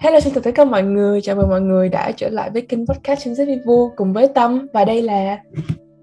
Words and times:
Hello 0.00 0.20
xin 0.20 0.34
chào 0.34 0.42
tất 0.42 0.50
cả 0.54 0.64
mọi 0.64 0.82
người, 0.82 1.20
chào 1.20 1.36
mừng 1.36 1.48
mọi 1.48 1.60
người 1.60 1.88
đã 1.88 2.12
trở 2.16 2.28
lại 2.28 2.50
với 2.50 2.62
kênh 2.62 2.86
podcast 2.86 3.20
trên 3.24 3.34
Vivu 3.46 3.90
cùng 3.96 4.12
với 4.12 4.28
Tâm 4.28 4.66
và 4.72 4.84
đây 4.84 5.02
là 5.02 5.38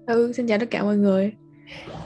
Thư, 0.06 0.32
xin 0.32 0.46
chào 0.46 0.58
tất 0.58 0.70
cả 0.70 0.82
mọi 0.82 0.96
người. 0.96 1.32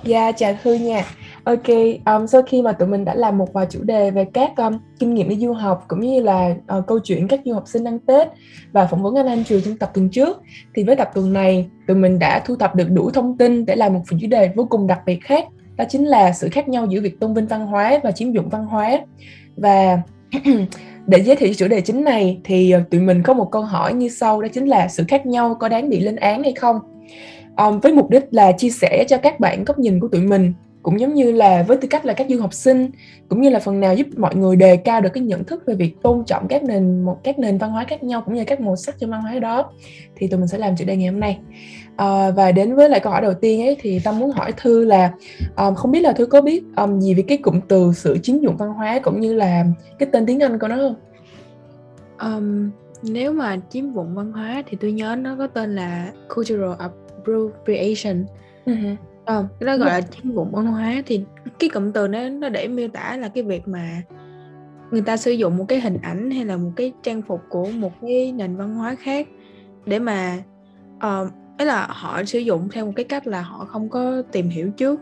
Dạ, 0.05 0.23
yeah, 0.23 0.35
chào 0.39 0.55
Thư 0.63 0.75
nha. 0.75 1.05
Ok, 1.45 1.69
um, 2.07 2.27
sau 2.27 2.43
khi 2.43 2.63
mà 2.63 2.73
tụi 2.73 2.89
mình 2.89 3.05
đã 3.05 3.15
làm 3.15 3.39
một 3.39 3.53
vài 3.53 3.67
chủ 3.71 3.83
đề 3.83 4.11
về 4.11 4.25
các 4.33 4.57
um, 4.57 4.79
kinh 4.99 5.15
nghiệm 5.15 5.29
đi 5.29 5.37
du 5.37 5.53
học 5.53 5.85
cũng 5.89 6.01
như 6.01 6.21
là 6.23 6.55
uh, 6.79 6.87
câu 6.87 6.99
chuyện 7.05 7.29
các 7.29 7.41
du 7.45 7.55
học 7.55 7.65
sinh 7.67 7.85
ăn 7.85 7.99
Tết 7.99 8.29
và 8.73 8.87
phỏng 8.87 9.03
vấn 9.03 9.15
anh 9.15 9.27
Anh 9.27 9.45
Trường 9.45 9.63
trong 9.63 9.77
tập 9.77 9.91
tuần 9.95 10.09
trước 10.11 10.43
thì 10.75 10.85
với 10.85 10.97
tập 10.97 11.11
tuần 11.15 11.33
này 11.33 11.71
tụi 11.87 11.97
mình 11.97 12.19
đã 12.19 12.43
thu 12.47 12.57
thập 12.57 12.75
được 12.75 12.91
đủ 12.91 13.11
thông 13.11 13.39
tin 13.39 13.67
để 13.67 13.77
làm 13.77 13.93
một 13.93 14.01
chủ 14.09 14.27
đề 14.31 14.51
vô 14.57 14.67
cùng 14.71 14.87
đặc 14.87 15.01
biệt 15.07 15.19
khác 15.23 15.45
đó 15.77 15.85
chính 15.89 16.07
là 16.07 16.33
sự 16.33 16.49
khác 16.53 16.69
nhau 16.69 16.87
giữa 16.87 17.01
việc 17.01 17.21
tôn 17.21 17.35
vinh 17.35 17.47
văn 17.47 17.67
hóa 17.67 18.01
và 18.03 18.13
chiếm 18.13 18.33
dụng 18.33 18.49
văn 18.49 18.67
hóa. 18.67 18.99
Và 19.57 20.03
để 21.11 21.19
giới 21.19 21.37
thiệu 21.37 21.55
chủ 21.55 21.69
đề 21.69 21.81
chính 21.81 22.05
này 22.05 22.41
thì 22.45 22.71
ờ, 22.71 22.83
tụi 22.91 23.01
mình 23.01 23.23
có 23.23 23.35
một 23.35 23.49
câu 23.53 23.63
hỏi 23.63 23.95
như 23.95 24.09
sau 24.09 24.43
đó 24.43 24.49
chính 24.49 24.67
là 24.67 24.89
sự 24.89 25.05
khác 25.09 25.27
nhau 25.27 25.57
có 25.61 25.69
đáng 25.69 25.89
bị 25.89 26.01
lên 26.01 26.17
án 26.17 26.43
hay 26.43 26.53
không? 26.53 26.79
Um, 27.57 27.81
với 27.81 27.93
mục 27.93 28.11
đích 28.11 28.25
là 28.31 28.53
chia 28.53 28.71
sẻ 28.71 29.05
cho 29.09 29.17
các 29.17 29.41
bạn 29.41 29.65
góc 29.65 29.79
nhìn 29.79 30.01
của 30.01 30.09
tụi 30.09 30.21
mình 30.21 30.53
cũng 30.83 31.01
giống 31.01 31.15
như 31.15 31.33
là 31.33 31.63
với 31.63 31.77
tư 31.77 31.89
cách 31.89 32.05
là 32.05 32.13
các 32.13 32.27
du 32.31 32.41
học 32.41 32.55
sinh 32.55 32.91
cũng 33.29 33.41
như 33.41 33.51
là 33.51 33.59
phần 33.59 33.81
nào 33.81 33.95
giúp 33.95 34.07
mọi 34.17 34.37
người 34.37 34.57
đề 34.57 34.77
cao 34.77 35.01
được 35.01 35.11
cái 35.13 35.23
nhận 35.23 35.45
thức 35.45 35.63
về 35.67 35.75
việc 35.75 35.97
tôn 36.03 36.25
trọng 36.25 36.49
các 36.49 36.63
nền 36.63 37.03
một 37.03 37.25
các 37.25 37.39
nền 37.39 37.59
văn 37.59 37.71
hóa 37.71 37.85
khác 37.89 38.03
nhau 38.03 38.23
cũng 38.27 38.35
như 38.35 38.45
các 38.45 38.61
màu 38.61 38.77
sắc 38.77 38.99
trong 38.99 39.11
văn 39.11 39.23
hóa 39.23 39.39
đó. 39.39 39.71
Thì 40.17 40.27
tụi 40.27 40.41
mình 40.41 40.49
sẽ 40.49 40.59
làm 40.59 40.77
chủ 40.77 40.85
đề 40.85 40.97
ngày 40.97 41.09
hôm 41.09 41.21
nay 41.21 41.39
à, 42.01 42.31
và 42.31 42.53
đến 42.53 42.75
với 42.75 42.89
lại 42.89 43.01
câu 43.01 43.13
hỏi 43.13 43.23
đầu 43.23 43.35
tiên 43.35 43.67
ấy 43.67 43.77
thì 43.81 44.01
tâm 44.05 44.19
muốn 44.19 44.31
hỏi 44.31 44.53
thư 44.57 44.85
là 44.85 45.13
um, 45.57 45.75
không 45.75 45.91
biết 45.91 46.01
là 46.01 46.13
thư 46.13 46.27
có 46.27 46.41
biết 46.41 46.63
um, 46.77 47.01
gì 47.01 47.15
về 47.15 47.23
cái 47.29 47.39
cụm 47.39 47.61
từ 47.69 47.93
sự 47.95 48.19
chiếm 48.19 48.39
dụng 48.41 48.57
văn 48.57 48.75
hóa 48.75 49.01
cũng 49.03 49.21
như 49.21 49.35
là 49.35 49.65
cái 49.99 50.09
tên 50.13 50.27
tiếng 50.27 50.41
anh 50.41 50.59
của 50.59 50.69
nó 50.69 50.77
không? 50.77 50.95
Um, 52.19 52.71
nếu 53.03 53.33
mà 53.33 53.61
chiếm 53.71 53.95
dụng 53.95 54.15
văn 54.15 54.33
hóa 54.33 54.63
thì 54.67 54.77
tôi 54.81 54.93
nhớ 54.93 55.17
nó 55.17 55.37
có 55.39 55.47
tên 55.47 55.77
là 55.77 56.13
cultural 56.35 56.73
appropriation. 56.79 58.25
Uh-huh 58.67 58.97
ờ 59.25 59.47
cái 59.61 59.67
đó 59.67 59.77
gọi 59.77 59.89
là 59.89 60.01
chiếm 60.01 60.33
dụng 60.35 60.51
văn 60.53 60.67
hóa 60.67 61.03
thì 61.07 61.25
cái 61.59 61.71
cụm 61.71 61.93
từ 61.93 62.09
nó 62.09 62.29
nó 62.29 62.49
để 62.49 62.69
miêu 62.69 62.89
tả 62.89 63.17
là 63.17 63.29
cái 63.29 63.45
việc 63.45 63.69
mà 63.69 64.03
người 64.91 65.03
ta 65.03 65.17
sử 65.17 65.31
dụng 65.31 65.57
một 65.57 65.65
cái 65.69 65.81
hình 65.81 65.99
ảnh 66.03 66.31
hay 66.31 66.45
là 66.45 66.57
một 66.57 66.71
cái 66.77 66.93
trang 67.03 67.23
phục 67.23 67.41
của 67.49 67.67
một 67.67 67.93
cái 68.03 68.33
nền 68.33 68.57
văn 68.57 68.75
hóa 68.75 68.95
khác 68.95 69.29
để 69.87 69.99
mà 69.99 70.39
uh, 70.97 71.29
ấy 71.61 71.67
là 71.67 71.87
họ 71.91 72.25
sử 72.25 72.39
dụng 72.39 72.69
theo 72.73 72.87
một 72.87 72.93
cái 72.97 73.05
cách 73.05 73.27
là 73.27 73.43
họ 73.43 73.65
không 73.65 73.89
có 73.89 74.23
tìm 74.33 74.49
hiểu 74.49 74.71
trước 74.71 75.01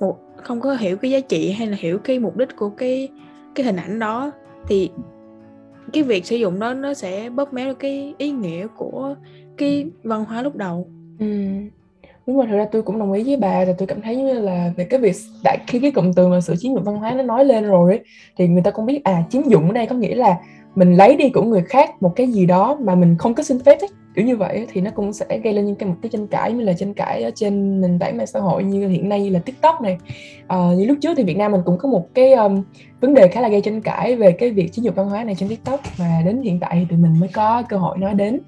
một 0.00 0.18
không 0.36 0.60
có 0.60 0.74
hiểu 0.74 0.96
cái 0.96 1.10
giá 1.10 1.20
trị 1.20 1.50
hay 1.50 1.66
là 1.66 1.76
hiểu 1.80 1.98
cái 1.98 2.18
mục 2.18 2.36
đích 2.36 2.56
của 2.56 2.70
cái 2.70 3.08
cái 3.54 3.66
hình 3.66 3.76
ảnh 3.76 3.98
đó. 3.98 4.30
Thì 4.68 4.90
cái 5.92 6.02
việc 6.02 6.26
sử 6.26 6.36
dụng 6.36 6.58
đó 6.58 6.74
nó 6.74 6.94
sẽ 6.94 7.30
bóp 7.30 7.52
méo 7.52 7.74
cái 7.74 8.14
ý 8.18 8.30
nghĩa 8.30 8.66
của 8.76 9.14
cái 9.56 9.86
văn 10.02 10.24
hóa 10.24 10.42
lúc 10.42 10.56
đầu. 10.56 10.88
Ừ. 11.18 11.26
Đúng 12.26 12.36
rồi 12.36 12.46
thật 12.50 12.56
ra 12.56 12.66
tôi 12.72 12.82
cũng 12.82 12.98
đồng 12.98 13.12
ý 13.12 13.22
với 13.22 13.36
bà 13.36 13.64
là 13.64 13.74
tôi 13.78 13.86
cảm 13.86 14.00
thấy 14.00 14.16
như 14.16 14.40
là 14.40 14.72
về 14.76 14.84
cái 14.84 15.00
việc 15.00 15.16
đại 15.44 15.58
khi 15.66 15.78
cái 15.78 15.90
cụm 15.90 16.12
từ 16.12 16.28
mà 16.28 16.40
sự 16.40 16.54
chiếm 16.58 16.74
dụng 16.74 16.84
văn 16.84 16.96
hóa 16.96 17.14
nó 17.14 17.22
nói 17.22 17.44
lên 17.44 17.64
rồi 17.64 17.92
ấy, 17.92 18.04
thì 18.36 18.48
người 18.48 18.62
ta 18.62 18.70
cũng 18.70 18.86
biết 18.86 19.00
à 19.04 19.22
chiếm 19.30 19.42
dụng 19.42 19.66
ở 19.66 19.72
đây 19.72 19.86
có 19.86 19.96
nghĩa 19.96 20.14
là 20.14 20.36
mình 20.74 20.94
lấy 20.94 21.16
đi 21.16 21.30
của 21.30 21.42
người 21.42 21.62
khác 21.62 22.02
một 22.02 22.12
cái 22.16 22.26
gì 22.26 22.46
đó 22.46 22.78
mà 22.80 22.94
mình 22.94 23.16
không 23.18 23.34
có 23.34 23.42
xin 23.42 23.58
phép 23.58 23.80
ấy 23.80 23.88
kiểu 24.14 24.24
như 24.24 24.36
vậy 24.36 24.66
thì 24.72 24.80
nó 24.80 24.90
cũng 24.90 25.12
sẽ 25.12 25.38
gây 25.38 25.52
lên 25.52 25.66
những 25.66 25.76
cái 25.76 25.88
một 25.88 25.94
cái 26.02 26.10
tranh 26.12 26.26
cãi 26.26 26.52
như 26.52 26.64
là 26.64 26.72
tranh 26.72 26.94
cãi 26.94 27.22
ở 27.22 27.30
trên 27.34 27.80
nền 27.80 27.98
tảng 27.98 28.16
mạng 28.16 28.26
xã 28.26 28.40
hội 28.40 28.64
như 28.64 28.88
hiện 28.88 29.08
nay 29.08 29.22
như 29.22 29.30
là 29.30 29.38
tiktok 29.38 29.80
này. 29.80 29.98
À, 30.46 30.58
như 30.76 30.84
lúc 30.84 30.98
trước 31.02 31.14
thì 31.16 31.24
việt 31.24 31.36
nam 31.36 31.52
mình 31.52 31.60
cũng 31.64 31.78
có 31.78 31.88
một 31.88 32.06
cái 32.14 32.32
um, 32.32 32.62
vấn 33.00 33.14
đề 33.14 33.28
khá 33.28 33.40
là 33.40 33.48
gây 33.48 33.60
tranh 33.60 33.80
cãi 33.80 34.16
về 34.16 34.32
cái 34.32 34.50
việc 34.50 34.72
chiếm 34.72 34.84
dụng 34.84 34.94
văn 34.94 35.08
hóa 35.08 35.24
này 35.24 35.34
trên 35.34 35.48
tiktok 35.48 35.80
và 35.96 36.22
đến 36.24 36.42
hiện 36.42 36.60
tại 36.60 36.70
thì 36.72 36.86
tụi 36.90 36.98
mình 36.98 37.20
mới 37.20 37.28
có 37.28 37.62
cơ 37.68 37.76
hội 37.76 37.98
nói 37.98 38.14
đến. 38.14 38.40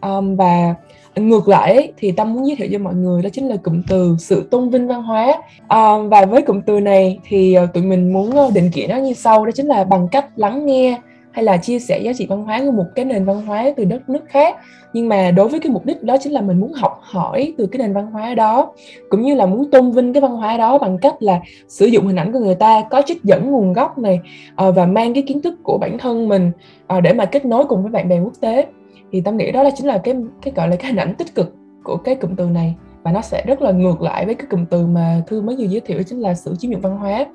Um, 0.00 0.36
và 0.36 0.74
ngược 1.16 1.48
lại 1.48 1.92
thì 1.96 2.12
tâm 2.12 2.34
muốn 2.34 2.46
giới 2.46 2.56
thiệu 2.56 2.68
cho 2.72 2.78
mọi 2.78 2.94
người 2.94 3.22
đó 3.22 3.28
chính 3.32 3.48
là 3.48 3.56
cụm 3.56 3.82
từ 3.88 4.16
sự 4.18 4.48
tôn 4.50 4.68
vinh 4.68 4.88
văn 4.88 5.02
hóa. 5.02 5.42
À, 5.68 5.98
và 5.98 6.24
với 6.24 6.42
cụm 6.42 6.60
từ 6.66 6.80
này 6.80 7.18
thì 7.24 7.54
ờ, 7.54 7.66
tụi 7.66 7.82
mình 7.82 8.12
muốn 8.12 8.30
ờ, 8.30 8.50
định 8.54 8.70
nghĩa 8.74 8.86
nó 8.86 8.96
như 8.96 9.12
sau 9.12 9.46
đó 9.46 9.50
chính 9.54 9.66
là 9.66 9.84
bằng 9.84 10.08
cách 10.08 10.26
lắng 10.36 10.66
nghe 10.66 10.98
hay 11.32 11.44
là 11.44 11.56
chia 11.56 11.78
sẻ 11.78 11.98
giá 11.98 12.12
trị 12.12 12.26
văn 12.26 12.44
hóa 12.44 12.60
của 12.64 12.70
một 12.70 12.86
cái 12.94 13.04
nền 13.04 13.24
văn 13.24 13.46
hóa 13.46 13.64
từ 13.76 13.84
đất 13.84 14.08
nước 14.08 14.24
khác. 14.28 14.56
Nhưng 14.92 15.08
mà 15.08 15.30
đối 15.30 15.48
với 15.48 15.60
cái 15.60 15.72
mục 15.72 15.86
đích 15.86 16.02
đó 16.02 16.16
chính 16.20 16.32
là 16.32 16.40
mình 16.40 16.60
muốn 16.60 16.72
học 16.72 17.00
hỏi 17.02 17.54
từ 17.58 17.66
cái 17.66 17.78
nền 17.78 17.92
văn 17.92 18.06
hóa 18.06 18.34
đó, 18.34 18.72
cũng 19.08 19.22
như 19.22 19.34
là 19.34 19.46
muốn 19.46 19.70
tôn 19.70 19.90
vinh 19.90 20.12
cái 20.12 20.20
văn 20.20 20.36
hóa 20.36 20.56
đó 20.56 20.78
bằng 20.78 20.98
cách 20.98 21.14
là 21.20 21.40
sử 21.68 21.86
dụng 21.86 22.06
hình 22.06 22.16
ảnh 22.16 22.32
của 22.32 22.38
người 22.38 22.54
ta, 22.54 22.82
có 22.90 23.02
trích 23.06 23.22
dẫn 23.24 23.50
nguồn 23.50 23.72
gốc 23.72 23.98
này 23.98 24.20
ờ, 24.56 24.72
và 24.72 24.86
mang 24.86 25.14
cái 25.14 25.22
kiến 25.22 25.42
thức 25.42 25.54
của 25.62 25.78
bản 25.78 25.98
thân 25.98 26.28
mình 26.28 26.52
ờ, 26.86 27.00
để 27.00 27.12
mà 27.12 27.24
kết 27.24 27.44
nối 27.44 27.64
cùng 27.64 27.82
với 27.82 27.92
bạn 27.92 28.08
bè 28.08 28.20
quốc 28.20 28.34
tế. 28.40 28.66
Thì 29.12 29.20
tâm 29.20 29.36
nghĩ 29.36 29.52
đó 29.52 29.62
là 29.62 29.70
chính 29.76 29.86
là 29.86 29.98
cái 29.98 30.14
cái 30.42 30.54
gọi 30.56 30.68
là 30.68 30.76
cái 30.76 30.86
hình 30.86 31.00
ảnh 31.00 31.14
tích 31.14 31.34
cực 31.34 31.54
của 31.84 31.96
cái 31.96 32.14
cụm 32.14 32.34
từ 32.36 32.44
này. 32.44 32.74
Và 33.02 33.12
nó 33.12 33.20
sẽ 33.20 33.42
rất 33.46 33.62
là 33.62 33.70
ngược 33.70 34.02
lại 34.02 34.26
với 34.26 34.34
cái 34.34 34.46
cụm 34.50 34.64
từ 34.64 34.86
mà 34.86 35.22
thư 35.26 35.40
mới 35.40 35.56
vừa 35.56 35.64
giới 35.64 35.80
thiệu, 35.80 36.02
chính 36.02 36.20
là 36.20 36.34
sự 36.34 36.54
chiếm 36.58 36.70
dụng 36.70 36.80
văn 36.80 36.96
hóa 36.96 37.26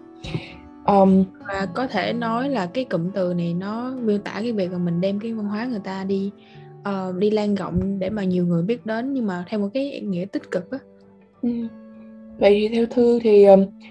um, 0.87 1.23
và 1.47 1.67
có 1.73 1.87
thể 1.87 2.13
nói 2.13 2.49
là 2.49 2.65
cái 2.65 2.83
cụm 2.83 3.11
từ 3.11 3.33
này 3.33 3.53
nó 3.53 3.93
miêu 4.01 4.17
tả 4.17 4.31
cái 4.33 4.51
việc 4.51 4.71
là 4.71 4.77
mình 4.77 5.01
đem 5.01 5.19
cái 5.19 5.33
văn 5.33 5.45
hóa 5.45 5.65
người 5.65 5.81
ta 5.83 6.03
đi 6.03 6.31
uh, 6.89 7.15
đi 7.15 7.29
lan 7.29 7.55
rộng 7.55 7.99
để 7.99 8.09
mà 8.09 8.23
nhiều 8.23 8.45
người 8.45 8.63
biết 8.63 8.85
đến 8.85 9.13
nhưng 9.13 9.27
mà 9.27 9.45
theo 9.49 9.59
một 9.59 9.69
cái 9.73 10.01
nghĩa 10.01 10.25
tích 10.25 10.51
cực 10.51 10.71
á 10.71 10.77
ừ. 11.41 11.49
vậy 12.39 12.59
thì 12.59 12.75
theo 12.75 12.85
thư 12.85 13.19
thì 13.23 13.45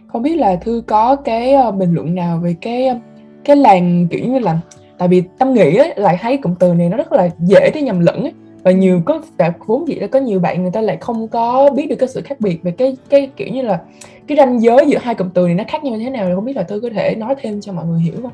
không 0.07 0.23
biết 0.23 0.37
là 0.37 0.57
thư 0.57 0.83
có 0.87 1.17
cái 1.17 1.55
uh, 1.69 1.75
bình 1.75 1.95
luận 1.95 2.15
nào 2.15 2.39
về 2.39 2.57
cái 2.61 3.01
cái 3.45 3.57
làng 3.57 4.07
kiểu 4.11 4.21
như 4.21 4.39
là 4.39 4.61
tại 4.99 5.09
vì 5.09 5.23
tâm 5.39 5.55
nghĩ 5.55 5.77
ấy, 5.77 5.95
lại 5.97 6.19
thấy 6.21 6.37
cụm 6.37 6.55
từ 6.55 6.75
này 6.75 6.89
nó 6.89 6.97
rất 6.97 7.13
là 7.13 7.29
dễ 7.39 7.71
để 7.75 7.83
nhầm 7.83 8.01
lẫn 8.01 8.23
ấy. 8.23 8.33
và 8.63 8.71
nhiều 8.71 9.03
có 9.05 9.23
cả 9.39 9.53
vốn 9.67 9.89
dĩ 9.89 9.95
là 9.95 10.07
có 10.07 10.19
nhiều 10.19 10.41
bạn 10.41 10.63
người 10.63 10.71
ta 10.73 10.81
lại 10.81 10.97
không 11.01 11.29
có 11.29 11.71
biết 11.71 11.87
được 11.89 11.97
cái 11.99 12.09
sự 12.09 12.21
khác 12.25 12.41
biệt 12.41 12.63
về 12.63 12.71
cái 12.71 12.97
cái 13.09 13.31
kiểu 13.37 13.49
như 13.49 13.63
là 13.63 13.81
cái 14.27 14.39
ranh 14.39 14.63
giới 14.63 14.87
giữa 14.89 14.99
hai 14.99 15.15
cụm 15.15 15.31
từ 15.31 15.47
này 15.47 15.55
nó 15.55 15.65
khác 15.69 15.85
nhau 15.85 15.97
như 15.97 16.05
thế 16.05 16.11
nào? 16.11 16.35
Không 16.35 16.45
biết 16.45 16.57
là 16.57 16.63
tôi 16.63 16.81
có 16.81 16.89
thể 16.95 17.15
nói 17.15 17.35
thêm 17.39 17.61
cho 17.61 17.73
mọi 17.73 17.87
người 17.87 18.01
hiểu 18.01 18.15
không? 18.23 18.33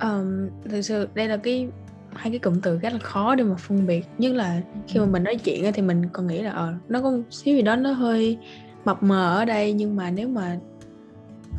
Um, 0.00 0.48
thực 0.70 0.82
sự 0.82 1.08
đây 1.14 1.28
là 1.28 1.36
cái 1.36 1.68
hai 2.14 2.30
cái 2.30 2.38
cụm 2.38 2.60
từ 2.60 2.78
rất 2.78 2.92
là 2.92 2.98
khó 2.98 3.34
để 3.34 3.44
mà 3.44 3.54
phân 3.58 3.86
biệt. 3.86 4.06
Nhất 4.18 4.32
là 4.32 4.60
khi 4.88 5.00
mà 5.00 5.06
mình 5.06 5.24
nói 5.24 5.36
chuyện 5.36 5.72
thì 5.72 5.82
mình 5.82 6.02
còn 6.12 6.26
nghĩ 6.26 6.42
là 6.42 6.50
ờ 6.50 6.74
nó 6.88 7.02
có 7.02 7.10
một 7.10 7.22
xíu 7.30 7.56
gì 7.56 7.62
đó 7.62 7.76
nó 7.76 7.92
hơi 7.92 8.38
mập 8.84 9.02
mờ 9.02 9.38
ở 9.38 9.44
đây 9.44 9.72
nhưng 9.72 9.96
mà 9.96 10.10
nếu 10.10 10.28
mà 10.28 10.58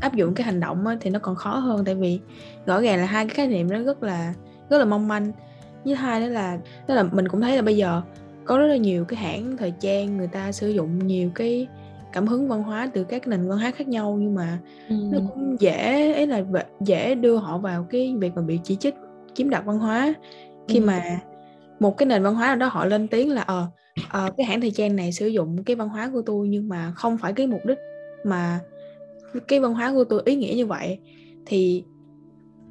áp 0.01 0.16
dụng 0.16 0.34
cái 0.34 0.46
hành 0.46 0.59
động 0.59 0.86
thì 1.01 1.09
nó 1.09 1.19
còn 1.19 1.36
khó 1.36 1.57
hơn. 1.57 1.86
Tại 1.86 1.96
vì 1.96 2.19
rõ 2.66 2.81
ràng 2.81 3.00
là 3.00 3.06
hai 3.06 3.25
cái 3.25 3.36
khái 3.36 3.47
niệm 3.47 3.69
nó 3.69 3.80
rất 3.80 4.03
là 4.03 4.34
rất 4.69 4.78
là 4.78 4.86
mong 4.86 5.07
manh. 5.07 5.31
Với 5.86 5.96
hai 5.96 6.22
đó 6.22 6.28
là 6.28 6.57
đó 6.88 6.96
là 6.96 7.03
mình 7.03 7.28
cũng 7.28 7.41
thấy 7.41 7.56
là 7.56 7.62
bây 7.62 7.78
giờ 7.78 8.01
có 8.46 8.57
rất 8.57 8.68
là 8.68 8.78
nhiều 8.78 9.06
cái 9.06 9.19
hãng 9.19 9.57
thời 9.57 9.74
trang 9.80 10.18
người 10.18 10.28
ta 10.28 10.51
sử 10.51 10.69
dụng 10.69 11.07
nhiều 11.07 11.30
cái 11.36 11.68
cảm 12.13 12.27
hứng 12.27 12.47
văn 12.47 12.63
hóa 12.63 12.89
từ 12.93 13.03
các 13.03 13.27
nền 13.27 13.47
văn 13.47 13.57
hóa 13.59 13.71
khác 13.71 13.87
nhau 13.87 14.17
nhưng 14.19 14.35
mà 14.35 14.59
ừ. 14.89 14.95
nó 15.11 15.19
cũng 15.27 15.55
dễ 15.59 16.11
ấy 16.13 16.27
là 16.27 16.43
dễ 16.81 17.15
đưa 17.15 17.35
họ 17.35 17.57
vào 17.57 17.87
cái 17.89 18.15
việc 18.17 18.31
mà 18.35 18.41
bị 18.41 18.59
chỉ 18.63 18.75
trích 18.75 18.95
chiếm 19.33 19.49
đoạt 19.49 19.65
văn 19.65 19.79
hóa 19.79 20.13
khi 20.67 20.79
ừ. 20.79 20.85
mà 20.85 21.19
một 21.79 21.97
cái 21.97 22.05
nền 22.05 22.23
văn 22.23 22.35
hóa 22.35 22.47
nào 22.47 22.55
đó 22.55 22.67
họ 22.67 22.85
lên 22.85 23.07
tiếng 23.07 23.31
là 23.31 23.41
ờ 23.41 23.67
uh, 23.99 24.37
cái 24.37 24.45
hãng 24.45 24.61
thời 24.61 24.71
trang 24.71 24.95
này 24.95 25.11
sử 25.11 25.27
dụng 25.27 25.63
cái 25.63 25.75
văn 25.75 25.89
hóa 25.89 26.09
của 26.13 26.21
tôi 26.21 26.47
nhưng 26.47 26.69
mà 26.69 26.91
không 26.95 27.17
phải 27.17 27.33
cái 27.33 27.47
mục 27.47 27.65
đích 27.65 27.77
mà 28.23 28.59
cái 29.47 29.59
văn 29.59 29.73
hóa 29.73 29.93
của 29.93 30.03
tôi 30.03 30.21
ý 30.25 30.35
nghĩa 30.35 30.53
như 30.55 30.65
vậy 30.65 30.99
thì 31.45 31.83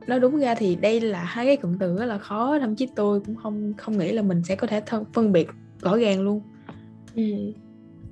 nói 0.07 0.21
đúng 0.21 0.37
ra 0.37 0.55
thì 0.55 0.77
đây 0.77 1.01
là 1.01 1.23
hai 1.23 1.47
cái 1.47 1.57
cụm 1.57 1.79
từ 1.79 1.97
rất 1.97 2.05
là 2.05 2.19
khó 2.19 2.59
thậm 2.59 2.77
chí 2.77 2.89
tôi 2.97 3.21
cũng 3.21 3.37
không 3.37 3.73
không 3.79 3.99
nghĩ 3.99 4.13
là 4.13 4.23
mình 4.23 4.43
sẽ 4.45 4.57
có 4.57 4.67
thể 4.67 4.81
th- 4.81 5.05
phân 5.13 5.33
biệt 5.33 5.49
rõ 5.83 5.97
ràng 5.97 6.21
luôn 6.21 6.41
ừ. 7.15 7.23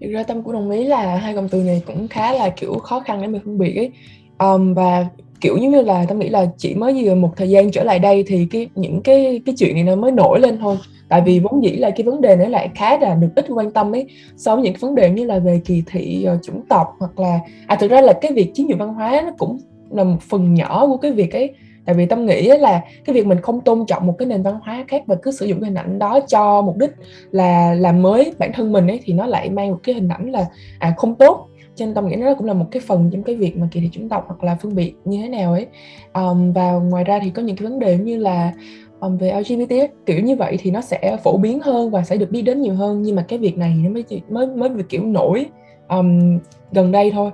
Thực 0.01 0.11
ra 0.11 0.23
Tâm 0.23 0.43
cũng 0.43 0.53
đồng 0.53 0.71
ý 0.71 0.84
là 0.84 1.17
hai 1.17 1.34
cụm 1.34 1.49
từ 1.49 1.62
này 1.62 1.82
cũng 1.87 2.09
khá 2.09 2.32
là 2.32 2.49
kiểu 2.49 2.75
khó 2.75 3.00
khăn 3.00 3.23
để 3.23 3.29
mình 3.29 3.41
phân 3.44 3.59
biệt 3.59 3.76
ấy. 3.76 3.91
Um, 4.38 4.75
và 4.75 5.06
kiểu 5.41 5.56
như 5.56 5.82
là 5.82 6.05
Tâm 6.09 6.19
nghĩ 6.19 6.29
là 6.29 6.47
chỉ 6.56 6.75
mới 6.75 7.05
vừa 7.05 7.15
một 7.15 7.32
thời 7.37 7.49
gian 7.49 7.70
trở 7.70 7.85
lại 7.85 7.99
đây 7.99 8.25
thì 8.26 8.47
cái 8.50 8.69
những 8.75 9.03
cái 9.03 9.41
cái 9.47 9.55
chuyện 9.59 9.75
này 9.75 9.85
nó 9.85 9.97
mới 9.97 10.11
nổi 10.12 10.41
lên 10.41 10.59
thôi. 10.59 10.76
Tại 11.09 11.20
vì 11.20 11.41
vốn 11.41 11.65
dĩ 11.65 11.70
là 11.70 11.91
cái 11.91 12.05
vấn 12.05 12.20
đề 12.20 12.37
nó 12.37 12.49
lại 12.49 12.70
khá 12.75 12.99
là 12.99 13.15
được 13.15 13.29
ít 13.37 13.47
quan 13.49 13.70
tâm 13.70 13.94
ấy 13.94 14.06
so 14.37 14.56
với 14.56 14.65
những 14.65 14.75
vấn 14.81 14.94
đề 14.94 15.11
như 15.11 15.25
là 15.25 15.38
về 15.38 15.61
kỳ 15.65 15.82
thị 15.87 16.26
uh, 16.35 16.43
chủng 16.43 16.61
tộc 16.69 16.94
hoặc 16.99 17.20
là 17.20 17.38
à 17.67 17.76
thực 17.76 17.91
ra 17.91 18.00
là 18.00 18.12
cái 18.12 18.32
việc 18.32 18.50
chiếm 18.55 18.67
dụng 18.67 18.79
văn 18.79 18.94
hóa 18.94 19.23
nó 19.25 19.31
cũng 19.38 19.59
là 19.91 20.05
một 20.05 20.23
phần 20.23 20.55
nhỏ 20.55 20.87
của 20.87 20.97
cái 20.97 21.11
việc 21.11 21.32
ấy 21.32 21.55
tại 21.87 21.94
vì 21.94 22.06
tâm 22.06 22.27
nghĩ 22.27 22.49
là 22.49 22.85
cái 23.05 23.15
việc 23.15 23.27
mình 23.27 23.41
không 23.41 23.61
tôn 23.61 23.87
trọng 23.87 24.06
một 24.06 24.15
cái 24.19 24.27
nền 24.27 24.43
văn 24.43 24.59
hóa 24.62 24.85
khác 24.88 25.03
và 25.06 25.15
cứ 25.23 25.31
sử 25.31 25.47
dụng 25.47 25.61
cái 25.61 25.71
hình 25.71 25.79
ảnh 25.79 25.99
đó 25.99 26.21
cho 26.29 26.62
mục 26.62 26.77
đích 26.77 26.91
là 27.31 27.75
làm 27.75 28.03
mới 28.03 28.35
bản 28.38 28.53
thân 28.55 28.73
mình 28.73 28.87
ấy 28.87 29.00
thì 29.05 29.12
nó 29.12 29.27
lại 29.27 29.50
mang 29.50 29.71
một 29.71 29.79
cái 29.83 29.94
hình 29.94 30.09
ảnh 30.09 30.31
là 30.31 30.47
à 30.79 30.94
không 30.97 31.15
tốt. 31.15 31.49
Cho 31.75 31.87
nên 31.87 31.94
tâm 31.94 32.09
nghĩ 32.09 32.17
nó 32.17 32.35
cũng 32.35 32.47
là 32.47 32.53
một 32.55 32.67
cái 32.71 32.83
phần 32.87 33.11
trong 33.12 33.23
cái 33.23 33.37
việc 33.37 33.56
mà 33.56 33.69
kỳ 33.71 33.81
thị 33.81 33.88
chủng 33.93 34.09
tộc 34.09 34.25
hoặc 34.27 34.44
là 34.44 34.56
phân 34.62 34.75
biệt 34.75 34.94
như 35.05 35.23
thế 35.23 35.29
nào 35.29 35.53
ấy. 35.53 35.67
Um, 36.15 36.53
và 36.53 36.73
ngoài 36.73 37.05
ra 37.05 37.19
thì 37.23 37.31
có 37.31 37.43
những 37.43 37.56
cái 37.56 37.69
vấn 37.69 37.79
đề 37.79 37.99
như 37.99 38.17
là 38.17 38.53
um, 39.00 39.17
về 39.17 39.41
LGBT 39.41 39.75
kiểu 40.06 40.21
như 40.21 40.37
vậy 40.37 40.56
thì 40.61 40.71
nó 40.71 40.81
sẽ 40.81 41.17
phổ 41.25 41.37
biến 41.37 41.61
hơn 41.61 41.91
và 41.91 42.03
sẽ 42.03 42.17
được 42.17 42.31
biết 42.31 42.43
đến 42.43 42.62
nhiều 42.62 42.75
hơn 42.75 43.03
nhưng 43.03 43.17
mà 43.17 43.25
cái 43.29 43.39
việc 43.39 43.59
này 43.59 43.75
nó 43.82 43.91
mới 43.91 44.05
mới 44.29 44.47
mới 44.47 44.69
được 44.69 44.89
kiểu 44.89 45.03
nổi 45.03 45.47
um, 45.89 46.39
gần 46.73 46.93
đây 46.93 47.11
thôi. 47.11 47.31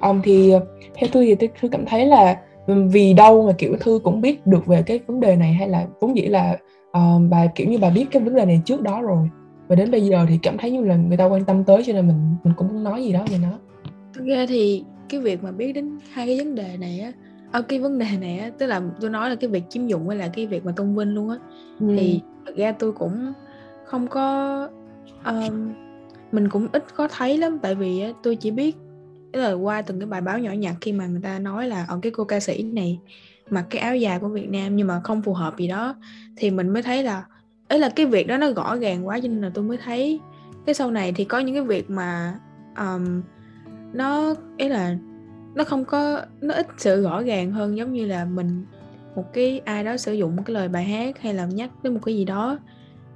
Um, 0.00 0.20
thì 0.22 0.52
ờ, 0.52 0.60
theo 0.94 1.08
tôi 1.12 1.26
thì 1.26 1.48
tôi 1.62 1.70
cảm 1.70 1.86
thấy 1.86 2.06
là 2.06 2.36
vì 2.66 3.14
đâu 3.14 3.46
mà 3.46 3.52
kiểu 3.58 3.76
thư 3.80 4.00
cũng 4.04 4.20
biết 4.20 4.46
được 4.46 4.66
về 4.66 4.82
cái 4.82 5.00
vấn 5.06 5.20
đề 5.20 5.36
này 5.36 5.52
hay 5.52 5.68
là 5.68 5.86
vốn 6.00 6.16
dĩ 6.16 6.22
là 6.22 6.58
uh, 6.98 7.22
bà 7.30 7.46
kiểu 7.54 7.68
như 7.68 7.78
bà 7.78 7.90
biết 7.90 8.06
cái 8.10 8.22
vấn 8.22 8.34
đề 8.34 8.44
này 8.44 8.62
trước 8.64 8.82
đó 8.82 9.02
rồi. 9.02 9.28
Và 9.68 9.76
đến 9.76 9.90
bây 9.90 10.00
giờ 10.00 10.26
thì 10.28 10.38
cảm 10.42 10.58
thấy 10.58 10.70
như 10.70 10.84
là 10.84 10.96
người 10.96 11.16
ta 11.16 11.24
quan 11.24 11.44
tâm 11.44 11.64
tới 11.64 11.82
cho 11.86 11.92
nên 11.92 12.06
mình 12.06 12.36
mình 12.44 12.54
cũng 12.56 12.68
muốn 12.68 12.84
nói 12.84 13.04
gì 13.04 13.12
đó 13.12 13.24
về 13.30 13.38
nó. 13.42 13.58
Thực 14.14 14.24
ra 14.24 14.46
thì 14.48 14.84
cái 15.08 15.20
việc 15.20 15.44
mà 15.44 15.50
biết 15.50 15.72
đến 15.72 15.98
hai 16.12 16.26
cái 16.26 16.38
vấn 16.38 16.54
đề 16.54 16.76
này 16.76 17.00
á 17.00 17.12
ở 17.52 17.62
cái 17.62 17.78
vấn 17.78 17.98
đề 17.98 18.06
này 18.20 18.38
á 18.38 18.50
tức 18.58 18.66
là 18.66 18.82
tôi 19.00 19.10
nói 19.10 19.30
là 19.30 19.36
cái 19.36 19.50
việc 19.50 19.62
chiếm 19.68 19.86
dụng 19.86 20.08
hay 20.08 20.18
là 20.18 20.28
cái 20.28 20.46
việc 20.46 20.64
mà 20.64 20.72
tôn 20.76 20.96
vinh 20.96 21.14
luôn 21.14 21.30
á 21.30 21.36
ừ. 21.80 21.86
thì 21.98 22.20
thực 22.46 22.56
ra 22.56 22.72
tôi 22.72 22.92
cũng 22.92 23.32
không 23.84 24.06
có 24.06 24.68
um, 25.24 25.72
mình 26.32 26.48
cũng 26.48 26.68
ít 26.72 26.84
có 26.96 27.08
thấy 27.08 27.38
lắm. 27.38 27.58
Tại 27.62 27.74
vì 27.74 28.00
á, 28.00 28.12
tôi 28.22 28.36
chỉ 28.36 28.50
biết 28.50 28.76
tức 29.36 29.42
là 29.42 29.52
qua 29.52 29.82
từng 29.82 30.00
cái 30.00 30.06
bài 30.06 30.20
báo 30.20 30.38
nhỏ 30.38 30.52
nhặt 30.52 30.74
khi 30.80 30.92
mà 30.92 31.06
người 31.06 31.20
ta 31.22 31.38
nói 31.38 31.68
là 31.68 31.84
ở 31.88 31.98
cái 32.02 32.12
cô 32.12 32.24
ca 32.24 32.40
sĩ 32.40 32.62
này 32.62 32.98
mặc 33.50 33.66
cái 33.70 33.80
áo 33.80 33.96
dài 33.96 34.18
của 34.18 34.28
Việt 34.28 34.48
Nam 34.48 34.76
nhưng 34.76 34.86
mà 34.86 35.00
không 35.04 35.22
phù 35.22 35.34
hợp 35.34 35.58
gì 35.58 35.68
đó. 35.68 35.94
Thì 36.36 36.50
mình 36.50 36.68
mới 36.68 36.82
thấy 36.82 37.02
là 37.02 37.24
ấy 37.68 37.78
là 37.78 37.88
cái 37.88 38.06
việc 38.06 38.26
đó 38.26 38.36
nó 38.36 38.52
rõ 38.52 38.76
ràng 38.76 39.06
quá 39.06 39.20
cho 39.22 39.28
nên 39.28 39.40
là 39.40 39.50
tôi 39.54 39.64
mới 39.64 39.78
thấy 39.84 40.20
cái 40.66 40.74
sau 40.74 40.90
này 40.90 41.12
thì 41.12 41.24
có 41.24 41.38
những 41.38 41.54
cái 41.54 41.64
việc 41.64 41.90
mà 41.90 42.38
um, 42.78 43.22
nó 43.92 44.34
ấy 44.58 44.68
là 44.68 44.96
nó 45.54 45.64
không 45.64 45.84
có 45.84 46.22
nó 46.40 46.54
ít 46.54 46.66
sự 46.78 47.02
rõ 47.02 47.22
ràng 47.22 47.52
hơn 47.52 47.76
giống 47.76 47.92
như 47.92 48.06
là 48.06 48.24
mình 48.24 48.64
một 49.16 49.32
cái 49.32 49.60
ai 49.64 49.84
đó 49.84 49.96
sử 49.96 50.12
dụng 50.12 50.36
một 50.36 50.42
cái 50.46 50.54
lời 50.54 50.68
bài 50.68 50.84
hát 50.84 51.22
hay 51.22 51.34
là 51.34 51.46
nhắc 51.46 51.70
đến 51.82 51.94
một 51.94 52.00
cái 52.04 52.16
gì 52.16 52.24
đó. 52.24 52.58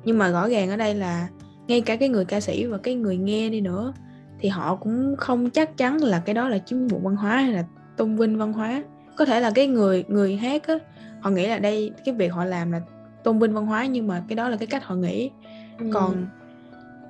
Nhưng 0.05 0.19
mà 0.19 0.31
rõ 0.31 0.49
ràng 0.49 0.71
ở 0.71 0.77
đây 0.77 0.95
là 0.95 1.29
ngay 1.67 1.81
cả 1.81 1.97
cái 1.97 2.09
người 2.09 2.25
ca 2.25 2.41
sĩ 2.41 2.67
và 2.67 2.79
cái 2.79 2.95
người 2.95 3.17
nghe 3.17 3.51
đi 3.51 3.61
nữa 3.61 3.93
thì 4.41 4.49
họ 4.49 4.75
cũng 4.75 5.15
không 5.19 5.51
chắc 5.51 5.77
chắn 5.77 5.97
là 5.97 6.23
cái 6.27 6.35
đó 6.35 6.49
là 6.49 6.59
chiếm 6.59 6.89
dụng 6.89 7.03
văn 7.03 7.17
hóa 7.17 7.37
hay 7.37 7.53
là 7.53 7.65
tôn 7.97 8.17
vinh 8.17 8.39
văn 8.39 8.53
hóa. 8.53 8.83
Có 9.17 9.25
thể 9.25 9.41
là 9.41 9.51
cái 9.55 9.67
người 9.67 10.05
người 10.09 10.37
hát 10.37 10.67
á 10.67 10.75
họ 11.21 11.31
nghĩ 11.31 11.47
là 11.47 11.59
đây 11.59 11.93
cái 12.05 12.15
việc 12.15 12.29
họ 12.29 12.45
làm 12.45 12.73
là 12.73 12.81
tôn 13.25 13.39
vinh 13.39 13.55
văn 13.55 13.67
hóa 13.67 13.87
nhưng 13.87 14.07
mà 14.07 14.23
cái 14.29 14.37
đó 14.37 14.49
là 14.49 14.57
cái 14.57 14.67
cách 14.67 14.85
họ 14.85 14.95
nghĩ. 14.95 15.31
Ừ. 15.79 15.87
còn 15.93 16.27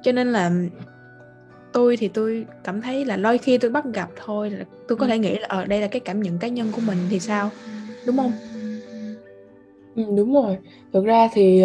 cho 0.02 0.12
nên 0.12 0.32
là 0.32 0.50
tôi 1.72 1.96
thì 1.96 2.08
tôi 2.08 2.46
cảm 2.64 2.80
thấy 2.82 3.04
là 3.04 3.16
đôi 3.16 3.38
khi 3.38 3.58
tôi 3.58 3.70
bắt 3.70 3.84
gặp 3.94 4.08
thôi 4.24 4.50
là 4.50 4.64
tôi 4.88 4.98
có 4.98 5.06
ừ. 5.06 5.10
thể 5.10 5.18
nghĩ 5.18 5.38
là 5.38 5.46
ở 5.48 5.58
ờ, 5.60 5.64
đây 5.64 5.80
là 5.80 5.86
cái 5.86 6.00
cảm 6.00 6.22
nhận 6.22 6.38
cá 6.38 6.48
nhân 6.48 6.72
của 6.72 6.80
mình 6.86 6.98
thì 7.10 7.20
sao? 7.20 7.50
Đúng 8.06 8.16
không? 8.16 8.32
Ừ, 9.96 10.04
đúng 10.16 10.34
rồi. 10.34 10.58
Thực 10.92 11.04
ra 11.04 11.28
thì 11.32 11.64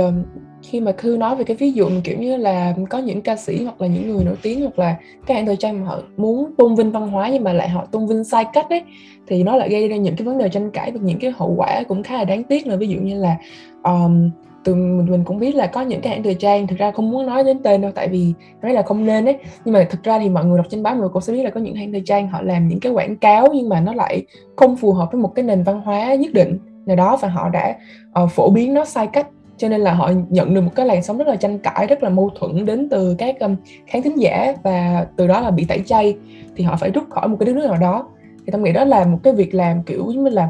khi 0.70 0.80
mà 0.80 0.92
Thư 0.92 1.18
nói 1.18 1.36
về 1.36 1.44
cái 1.44 1.58
ví 1.58 1.72
dụ 1.72 1.90
kiểu 2.04 2.18
như 2.18 2.38
là 2.38 2.76
có 2.90 2.98
những 2.98 3.22
ca 3.22 3.36
sĩ 3.36 3.64
hoặc 3.64 3.82
là 3.82 3.88
những 3.88 4.10
người 4.10 4.26
nổi 4.26 4.36
tiếng 4.42 4.62
hoặc 4.62 4.80
là 4.80 4.96
các 5.26 5.34
hãng 5.34 5.46
thời 5.46 5.56
trang 5.56 5.82
mà 5.82 5.88
họ 5.88 6.00
muốn 6.18 6.56
tôn 6.58 6.76
vinh 6.76 6.92
văn 6.92 7.08
hóa 7.08 7.30
nhưng 7.30 7.44
mà 7.44 7.54
lại 7.54 7.70
họ 7.70 7.86
tôn 7.86 8.08
vinh 8.08 8.24
sai 8.24 8.46
cách 8.54 8.70
đấy 8.70 8.82
thì 9.28 9.44
nó 9.44 9.56
lại 9.56 9.70
gây 9.70 9.88
ra 9.88 9.96
những 9.96 10.16
cái 10.16 10.26
vấn 10.26 10.38
đề 10.38 10.50
tranh 10.50 10.72
cãi 10.72 10.92
và 10.92 11.00
những 11.04 11.20
cái 11.20 11.34
hậu 11.38 11.54
quả 11.58 11.84
cũng 11.88 12.04
khá 12.04 12.18
là 12.18 12.24
đáng 12.24 12.44
tiếc 12.44 12.68
là 12.68 12.76
ví 12.76 12.88
dụ 12.88 12.98
như 13.00 13.20
là 13.20 13.38
um, 13.84 14.30
từ 14.64 14.76
mình 14.76 15.12
mình 15.12 15.24
cũng 15.24 15.40
biết 15.40 15.56
là 15.56 15.68
có 15.68 15.82
những 15.82 16.02
cái 16.02 16.14
hãng 16.14 16.24
thời 16.24 16.36
trang 16.36 16.68
thực 16.68 16.80
ra 16.80 16.92
không 16.92 17.12
muốn 17.12 17.26
nói 17.26 17.44
đến 17.44 17.60
tên 17.64 17.82
đâu 17.82 17.92
tại 17.96 18.08
vì 18.08 18.34
nói 18.62 18.74
là 18.74 18.82
không 18.82 19.06
nên 19.06 19.26
đấy 19.26 19.38
nhưng 19.66 19.74
mà 19.74 19.88
thực 19.90 20.04
ra 20.04 20.20
thì 20.20 20.30
mọi 20.30 20.46
người 20.46 20.58
đọc 20.58 20.66
trên 20.70 20.84
báo 20.84 20.94
mọi 20.94 21.00
người 21.00 21.10
cũng 21.10 21.22
sẽ 21.22 21.34
biết 21.34 21.44
là 21.44 21.50
có 21.50 21.60
những 21.60 21.76
hãng 21.76 21.92
thời 21.92 22.02
trang 22.06 22.28
họ 22.28 22.42
làm 22.42 22.68
những 22.68 22.80
cái 22.80 22.92
quảng 22.92 23.16
cáo 23.16 23.48
nhưng 23.54 23.70
mà 23.70 23.82
nó 23.82 23.94
lại 23.94 24.26
không 24.56 24.78
phù 24.78 24.92
hợp 24.92 25.10
với 25.12 25.22
một 25.22 25.36
cái 25.36 25.46
nền 25.46 25.64
văn 25.64 25.82
hóa 25.82 26.16
nhất 26.16 26.34
định 26.34 26.58
nào 26.86 26.96
đó 26.96 27.18
và 27.22 27.28
họ 27.28 27.50
đã 27.50 27.76
uh, 28.24 28.32
phổ 28.32 28.50
biến 28.50 28.74
nó 28.74 28.86
sai 28.86 29.08
cách 29.08 29.28
cho 29.58 29.70
nên 29.70 29.82
là 29.82 29.94
họ 29.94 30.12
nhận 30.30 30.54
được 30.54 30.62
một 30.62 30.72
cái 30.76 30.86
làn 30.86 31.04
sóng 31.04 31.18
rất 31.18 31.28
là 31.28 31.36
tranh 31.36 31.60
cãi 31.60 31.88
rất 31.88 32.04
là 32.04 32.10
mâu 32.10 32.30
thuẫn 32.40 32.66
đến 32.66 32.90
từ 32.90 33.16
các 33.18 33.40
um, 33.40 33.56
khán 33.88 34.02
thính 34.02 34.20
giả 34.20 34.54
và 34.64 35.08
từ 35.16 35.28
đó 35.28 35.42
là 35.42 35.52
bị 35.52 35.66
tẩy 35.66 35.82
chay. 35.86 36.16
Thì 36.56 36.64
họ 36.64 36.76
phải 36.76 36.92
rút 36.92 37.04
khỏi 37.10 37.28
một 37.28 37.38
cái 37.40 37.54
nước 37.54 37.66
nào 37.66 37.78
đó. 37.78 38.08
Thì 38.46 38.52
tâm 38.52 38.64
nghĩ 38.64 38.72
đó 38.72 38.86
là 38.86 39.06
một 39.06 39.18
cái 39.24 39.34
việc 39.34 39.54
làm 39.54 39.84
kiểu 39.84 40.12
giống 40.14 40.24
như 40.24 40.30
là 40.30 40.50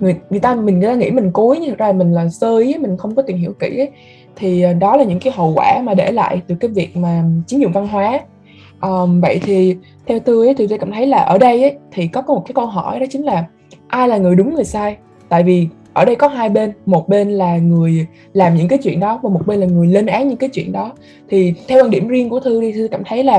người 0.00 0.16
người 0.30 0.40
ta 0.40 0.54
mình 0.54 0.78
người 0.78 0.88
ta 0.88 0.94
nghĩ 0.94 1.10
mình 1.10 1.30
cối 1.32 1.58
nhưng 1.60 1.70
thực 1.70 1.78
ra 1.78 1.92
mình 1.92 2.12
là 2.12 2.28
sơ 2.28 2.58
ý 2.58 2.74
mình 2.78 2.96
không 2.96 3.14
có 3.14 3.22
tìm 3.22 3.36
hiểu 3.36 3.52
kỹ 3.58 3.78
ấy. 3.78 3.90
thì 4.36 4.62
ờ, 4.62 4.72
đó 4.72 4.96
là 4.96 5.04
những 5.04 5.20
cái 5.20 5.32
hậu 5.36 5.52
quả 5.56 5.80
mà 5.84 5.94
để 5.94 6.12
lại 6.12 6.40
từ 6.46 6.54
cái 6.54 6.70
việc 6.70 6.96
mà 6.96 7.24
chiếm 7.46 7.60
dụng 7.60 7.72
văn 7.72 7.88
hóa. 7.88 8.20
Um, 8.80 9.20
vậy 9.20 9.40
thì 9.42 9.76
theo 10.06 10.18
tôi 10.18 10.46
ấy, 10.46 10.54
thì 10.54 10.66
tôi 10.66 10.78
cảm 10.78 10.92
thấy 10.92 11.06
là 11.06 11.18
ở 11.18 11.38
đây 11.38 11.62
ấy, 11.62 11.78
thì 11.92 12.06
có 12.06 12.22
một 12.22 12.42
cái 12.46 12.52
câu 12.54 12.66
hỏi 12.66 13.00
đó 13.00 13.06
chính 13.10 13.24
là 13.24 13.44
ai 13.88 14.08
là 14.08 14.16
người 14.16 14.34
đúng 14.34 14.54
người 14.54 14.64
sai? 14.64 14.96
Tại 15.28 15.42
vì 15.42 15.68
ở 16.00 16.04
đây 16.04 16.16
có 16.16 16.28
hai 16.28 16.48
bên 16.48 16.72
một 16.86 17.08
bên 17.08 17.30
là 17.30 17.56
người 17.56 18.06
làm 18.32 18.54
những 18.54 18.68
cái 18.68 18.78
chuyện 18.78 19.00
đó 19.00 19.20
và 19.22 19.30
một 19.30 19.46
bên 19.46 19.60
là 19.60 19.66
người 19.66 19.86
lên 19.86 20.06
án 20.06 20.28
những 20.28 20.36
cái 20.36 20.48
chuyện 20.48 20.72
đó. 20.72 20.92
Thì 21.28 21.54
theo 21.68 21.84
quan 21.84 21.90
điểm 21.90 22.08
riêng 22.08 22.28
của 22.28 22.40
thư 22.40 22.60
đi 22.60 22.72
thư 22.72 22.88
cảm 22.90 23.02
thấy 23.04 23.24
là 23.24 23.38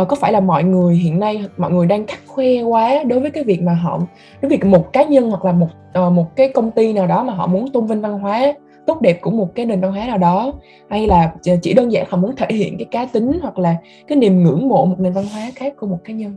uh, 0.00 0.08
có 0.08 0.16
phải 0.16 0.32
là 0.32 0.40
mọi 0.40 0.64
người 0.64 0.94
hiện 0.94 1.20
nay 1.20 1.44
mọi 1.56 1.70
người 1.70 1.86
đang 1.86 2.06
khắc 2.06 2.18
khoe 2.26 2.62
quá 2.62 3.02
đối 3.04 3.20
với 3.20 3.30
cái 3.30 3.44
việc 3.44 3.62
mà 3.62 3.74
họ 3.74 3.98
đối 4.40 4.48
với 4.48 4.58
việc 4.58 4.64
một 4.64 4.92
cá 4.92 5.02
nhân 5.02 5.30
hoặc 5.30 5.44
là 5.44 5.52
một 5.52 5.68
uh, 6.06 6.12
một 6.12 6.36
cái 6.36 6.48
công 6.48 6.70
ty 6.70 6.92
nào 6.92 7.06
đó 7.06 7.24
mà 7.24 7.32
họ 7.32 7.46
muốn 7.46 7.68
tôn 7.72 7.86
vinh 7.86 8.00
văn 8.00 8.18
hóa 8.18 8.54
tốt 8.86 9.00
đẹp 9.00 9.18
của 9.20 9.30
một 9.30 9.54
cái 9.54 9.66
nền 9.66 9.80
văn 9.80 9.92
hóa 9.92 10.06
nào 10.06 10.18
đó? 10.18 10.52
Hay 10.90 11.06
là 11.06 11.32
chỉ 11.62 11.74
đơn 11.74 11.92
giản 11.92 12.06
họ 12.08 12.18
muốn 12.18 12.36
thể 12.36 12.46
hiện 12.50 12.78
cái 12.78 12.86
cá 12.90 13.06
tính 13.06 13.38
hoặc 13.42 13.58
là 13.58 13.76
cái 14.06 14.18
niềm 14.18 14.42
ngưỡng 14.42 14.68
mộ 14.68 14.84
một 14.84 14.96
nền 14.98 15.12
văn 15.12 15.24
hóa 15.32 15.50
khác 15.54 15.74
của 15.76 15.86
một 15.86 15.98
cá 16.04 16.12
nhân? 16.12 16.36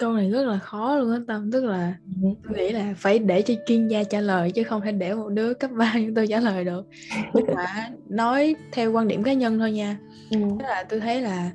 Câu 0.00 0.12
này 0.12 0.30
rất 0.30 0.46
là 0.46 0.58
khó 0.58 0.96
luôn 0.96 1.12
á 1.12 1.18
tâm 1.26 1.52
tức 1.52 1.64
là 1.64 1.94
ừ. 2.22 2.28
tôi 2.44 2.58
nghĩ 2.58 2.72
là 2.72 2.94
phải 2.96 3.18
để 3.18 3.42
cho 3.42 3.54
chuyên 3.66 3.88
gia 3.88 4.04
trả 4.04 4.20
lời 4.20 4.52
chứ 4.52 4.64
không 4.64 4.80
thể 4.80 4.92
để 4.92 5.14
một 5.14 5.28
đứa 5.28 5.54
cấp 5.54 5.70
ba 5.70 5.94
như 5.94 6.12
tôi 6.16 6.26
trả 6.26 6.40
lời 6.40 6.64
được 6.64 6.86
nhưng 7.34 7.46
mà 7.54 7.90
nói 8.08 8.54
theo 8.72 8.92
quan 8.92 9.08
điểm 9.08 9.22
cá 9.22 9.32
nhân 9.32 9.58
thôi 9.58 9.72
nha 9.72 9.96
ừ. 10.30 10.38
tức 10.38 10.64
là 10.64 10.84
tôi 10.88 11.00
thấy 11.00 11.22
là 11.22 11.50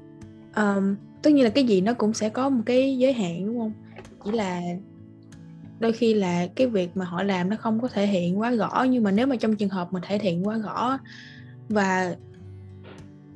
um, 0.55 0.95
tất 1.21 1.31
nhiên 1.31 1.43
là 1.43 1.49
cái 1.49 1.63
gì 1.63 1.81
nó 1.81 1.93
cũng 1.93 2.13
sẽ 2.13 2.29
có 2.29 2.49
một 2.49 2.61
cái 2.65 2.97
giới 2.97 3.13
hạn 3.13 3.45
đúng 3.45 3.59
không 3.59 3.73
chỉ 4.25 4.31
là 4.31 4.61
đôi 5.79 5.91
khi 5.91 6.13
là 6.13 6.47
cái 6.55 6.67
việc 6.67 6.97
mà 6.97 7.05
họ 7.05 7.23
làm 7.23 7.49
nó 7.49 7.55
không 7.55 7.81
có 7.81 7.87
thể 7.87 8.07
hiện 8.07 8.39
quá 8.39 8.51
rõ 8.51 8.85
nhưng 8.89 9.03
mà 9.03 9.11
nếu 9.11 9.27
mà 9.27 9.35
trong 9.35 9.55
trường 9.55 9.69
hợp 9.69 9.93
mà 9.93 9.99
thể 10.03 10.17
hiện 10.17 10.47
quá 10.47 10.57
rõ 10.57 10.99
và 11.69 12.15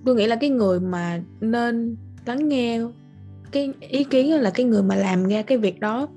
tôi 0.05 0.15
nghĩ 0.15 0.27
là 0.27 0.35
cái 0.35 0.49
người 0.49 0.79
mà 0.79 1.21
nên 1.41 1.95
lắng 2.25 2.49
nghe 2.49 2.79
cái 3.51 3.73
ý 3.79 4.03
kiến 4.03 4.33
là 4.33 4.49
cái 4.49 4.65
người 4.65 4.83
mà 4.83 4.95
làm 4.95 5.27
ra 5.27 5.41
cái 5.41 5.57
việc 5.57 5.79
đó. 5.79 6.07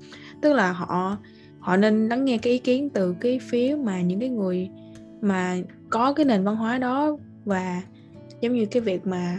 Tức 0.41 0.53
là 0.53 0.71
họ 0.71 1.17
họ 1.59 1.77
nên 1.77 2.09
lắng 2.09 2.25
nghe 2.25 2.37
cái 2.37 2.53
ý 2.53 2.59
kiến 2.59 2.89
từ 2.89 3.15
cái 3.19 3.39
phía 3.49 3.77
mà 3.83 4.01
những 4.01 4.19
cái 4.19 4.29
người 4.29 4.69
mà 5.21 5.57
có 5.89 6.13
cái 6.13 6.25
nền 6.25 6.43
văn 6.43 6.55
hóa 6.55 6.77
đó. 6.77 7.17
Và 7.45 7.81
giống 8.41 8.53
như 8.53 8.65
cái 8.65 8.81
việc 8.81 9.07
mà 9.07 9.37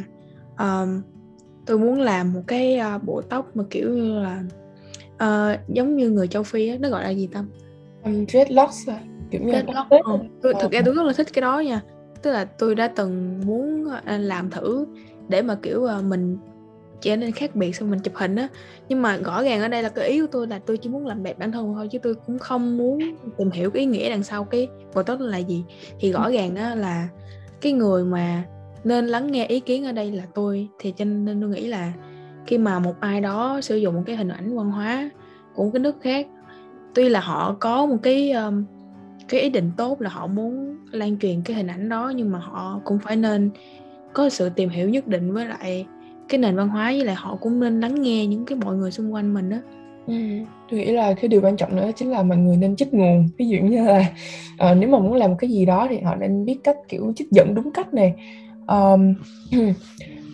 um, 0.59 1.03
tôi 1.67 1.79
muốn 1.79 2.01
làm 2.01 2.33
một 2.33 2.43
cái 2.47 2.81
uh, 2.97 3.05
bộ 3.05 3.23
tóc 3.23 3.57
mà 3.57 3.65
kiểu 3.71 3.91
như 3.91 4.19
là 4.19 4.43
uh, 5.15 5.61
giống 5.69 5.97
như 5.97 6.11
người 6.11 6.29
châu 6.29 6.43
phi 6.43 6.69
á 6.69 6.77
nó 6.81 6.89
gọi 6.89 7.03
là 7.03 7.11
gì 7.11 7.29
tâm 7.33 7.49
um, 8.05 8.27
dreadlocks 8.27 8.89
à 8.89 9.01
kiểu 9.31 9.43
như 9.43 9.53
dreadlock. 9.53 9.93
Là 9.93 9.99
ừ. 10.05 10.19
tôi 10.43 10.55
thực 10.61 10.73
ra 10.73 10.83
tôi 10.85 10.95
rất 10.95 11.03
là 11.03 11.13
thích 11.13 11.27
cái 11.33 11.43
đó 11.43 11.61
nha. 11.61 11.81
Tức 12.23 12.33
là 12.33 12.45
tôi 12.45 12.75
đã 12.75 12.89
từng 12.89 13.41
muốn 13.47 13.87
làm 14.07 14.51
thử 14.51 14.87
để 15.29 15.43
mà 15.43 15.55
kiểu 15.55 15.89
uh, 15.99 16.05
mình 16.05 16.39
trở 17.01 17.17
nên 17.17 17.33
khác 17.33 17.57
biệt 17.57 17.77
xong 17.77 17.91
mình 17.91 18.01
chụp 18.01 18.15
hình 18.15 18.37
á. 18.37 18.49
Nhưng 18.89 19.03
mà 19.03 19.17
rõ 19.17 19.43
ràng 19.43 19.61
ở 19.61 19.69
đây 19.69 19.83
là 19.83 19.89
cái 19.89 20.09
ý 20.09 20.21
của 20.21 20.27
tôi 20.33 20.47
là 20.47 20.59
tôi 20.59 20.77
chỉ 20.77 20.89
muốn 20.89 21.07
làm 21.07 21.23
đẹp 21.23 21.39
bản 21.39 21.53
thân 21.53 21.75
thôi 21.75 21.89
chứ 21.89 21.99
tôi 21.99 22.15
cũng 22.15 22.39
không 22.39 22.77
muốn 22.77 22.99
tìm 23.39 23.51
hiểu 23.51 23.71
cái 23.71 23.81
ý 23.81 23.87
nghĩa 23.87 24.11
đằng 24.11 24.23
sau 24.23 24.45
cái 24.45 24.69
tốt 25.07 25.21
là 25.21 25.39
gì. 25.39 25.65
Thì 26.01 26.13
rõ 26.13 26.31
ràng 26.31 26.57
á 26.57 26.75
là 26.75 27.09
cái 27.61 27.73
người 27.73 28.05
mà 28.05 28.45
nên 28.85 29.07
lắng 29.07 29.33
nghe 29.33 29.47
ý 29.47 29.61
kiến 29.61 29.85
ở 29.85 29.93
đây 29.93 30.13
là 30.13 30.25
tôi. 30.35 30.69
Thì 30.79 30.95
cho 30.97 31.05
nên 31.05 31.41
tôi 31.41 31.51
nghĩ 31.51 31.67
là 31.67 31.93
khi 32.47 32.59
mà 32.59 32.79
một 32.79 33.01
ai 33.01 33.21
đó 33.21 33.61
sử 33.63 33.77
dụng 33.77 33.95
một 33.95 34.03
cái 34.07 34.17
hình 34.17 34.29
ảnh 34.29 34.57
văn 34.57 34.71
hóa 34.71 35.11
của 35.55 35.65
một 35.65 35.71
cái 35.73 35.81
nước 35.81 35.97
khác 36.01 36.27
tuy 36.95 37.09
là 37.09 37.21
họ 37.21 37.57
có 37.61 37.87
một 37.87 37.97
cái 38.03 38.33
um, 38.33 38.65
cái 39.29 39.41
ý 39.41 39.51
định 39.51 39.71
tốt 39.77 40.01
là 40.01 40.11
họ 40.11 40.27
muốn 40.27 40.77
lan 40.91 41.19
truyền 41.19 41.43
cái 41.45 41.57
hình 41.57 41.67
ảnh 41.67 41.89
đó 41.89 42.13
nhưng 42.17 42.33
mà 42.33 42.39
họ 42.39 42.81
cũng 42.85 42.99
phải 42.99 43.17
nên 43.17 43.51
có 44.13 44.29
sự 44.29 44.49
tìm 44.49 44.69
hiểu 44.69 44.89
nhất 44.89 45.07
định 45.07 45.33
với 45.33 45.47
lại 45.47 45.87
cái 46.29 46.39
nền 46.39 46.57
văn 46.57 46.69
hóa 46.69 46.87
với 46.87 47.05
lại 47.05 47.15
họ 47.15 47.37
cũng 47.41 47.61
nên 47.61 47.81
lắng 47.81 48.03
nghe 48.03 48.27
những 48.27 48.45
cái 48.47 48.59
mọi 48.65 48.77
người 48.77 48.91
xung 48.91 49.15
quanh 49.15 49.35
mình 49.35 49.51
đó 49.51 49.57
Ừ. 50.07 50.15
tôi 50.71 50.81
nghĩ 50.81 50.93
là 50.93 51.15
cái 51.15 51.29
điều 51.29 51.41
quan 51.41 51.57
trọng 51.57 51.77
nữa 51.77 51.91
chính 51.97 52.11
là 52.11 52.23
mọi 52.23 52.37
người 52.37 52.57
nên 52.57 52.77
trích 52.77 52.95
nguồn. 52.95 53.29
Ví 53.39 53.49
dụ 53.49 53.59
như 53.59 53.85
là 53.85 54.11
uh, 54.55 54.77
nếu 54.77 54.89
mà 54.89 54.99
muốn 54.99 55.15
làm 55.15 55.37
cái 55.37 55.51
gì 55.51 55.65
đó 55.65 55.87
thì 55.91 56.01
họ 56.01 56.15
nên 56.15 56.45
biết 56.45 56.57
cách 56.65 56.77
kiểu 56.89 57.13
trích 57.17 57.31
dẫn 57.31 57.55
đúng 57.55 57.71
cách 57.73 57.95
này. 57.95 58.15
Um, 58.67 59.15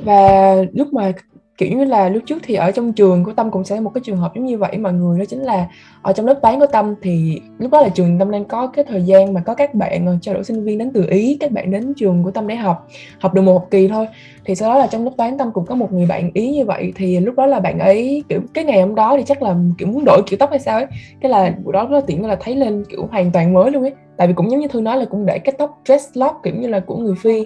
và 0.05 0.55
lúc 0.73 0.93
mà 0.93 1.13
kiểu 1.61 1.79
như 1.79 1.85
là 1.85 2.09
lúc 2.09 2.23
trước 2.27 2.39
thì 2.43 2.55
ở 2.55 2.71
trong 2.71 2.93
trường 2.93 3.25
của 3.25 3.33
tâm 3.33 3.51
cũng 3.51 3.65
sẽ 3.65 3.81
một 3.81 3.91
cái 3.95 4.03
trường 4.05 4.17
hợp 4.17 4.33
giống 4.35 4.47
như 4.47 4.59
vậy 4.59 4.79
mọi 4.79 4.93
người 4.93 5.19
đó 5.19 5.25
chính 5.25 5.43
là 5.43 5.69
ở 6.03 6.13
trong 6.13 6.27
lớp 6.27 6.39
toán 6.43 6.61
của 6.61 6.67
tâm 6.67 6.95
thì 7.03 7.41
lúc 7.59 7.71
đó 7.71 7.81
là 7.81 7.89
trường 7.89 8.19
tâm 8.19 8.31
đang 8.31 8.45
có 8.45 8.67
cái 8.67 8.85
thời 8.89 9.03
gian 9.03 9.35
mà 9.35 9.41
có 9.41 9.55
các 9.55 9.75
bạn 9.75 10.07
ờ, 10.07 10.17
trao 10.23 10.35
đổi 10.35 10.45
sinh 10.45 10.65
viên 10.65 10.79
đến 10.79 10.91
từ 10.95 11.07
ý, 11.11 11.37
các 11.41 11.53
bạn 11.53 11.71
đến 11.71 11.95
trường 11.97 12.23
của 12.23 12.31
tâm 12.31 12.47
để 12.47 12.55
học 12.55 12.89
học 13.21 13.35
được 13.35 13.43
một 13.43 13.53
học 13.53 13.67
kỳ 13.71 13.89
thôi. 13.89 14.07
Thì 14.45 14.55
sau 14.55 14.69
đó 14.69 14.79
là 14.79 14.87
trong 14.87 15.05
lớp 15.05 15.11
toán 15.17 15.39
tâm 15.39 15.53
cũng 15.53 15.67
có 15.67 15.75
một 15.75 15.93
người 15.93 16.07
bạn 16.07 16.31
ý 16.35 16.53
như 16.53 16.65
vậy, 16.65 16.93
thì 16.97 17.21
lúc 17.21 17.35
đó 17.35 17.47
là 17.47 17.61
bạn 17.61 17.79
ấy, 17.79 18.23
kiểu, 18.29 18.41
cái 18.55 18.65
ngày 18.65 18.81
hôm 18.81 18.95
đó 18.95 19.17
thì 19.17 19.23
chắc 19.27 19.43
là, 19.43 19.57
kiểu, 19.79 19.89
muốn 19.89 20.05
đổi 20.05 20.23
kiểu 20.27 20.37
tóc 20.39 20.51
hay 20.51 20.59
sao 20.59 20.77
ấy, 20.77 20.87
cái 21.21 21.31
là 21.31 21.55
buổi 21.65 21.73
đó 21.73 21.87
rất 21.87 21.97
là 21.97 22.01
tiện 22.07 22.27
là 22.27 22.37
thấy 22.41 22.57
lên, 22.57 22.85
kiểu, 22.91 23.09
hoàn 23.11 23.31
toàn 23.31 23.55
mới 23.55 23.71
luôn 23.71 23.83
ấy. 23.83 23.93
Tại 24.17 24.27
vì 24.27 24.35
cũng 24.35 24.51
giống 24.51 24.61
như 24.61 24.69
thư 24.69 24.81
nói 24.81 24.97
là 24.97 25.05
cũng 25.05 25.27
để 25.27 25.39
cái 25.39 25.55
tóc 25.59 25.81
dress 25.85 26.09
lock 26.15 26.37
kiểu 26.43 26.55
như 26.55 26.69
là, 26.69 26.81
của 26.81 26.97
người 26.97 27.15
phi. 27.23 27.41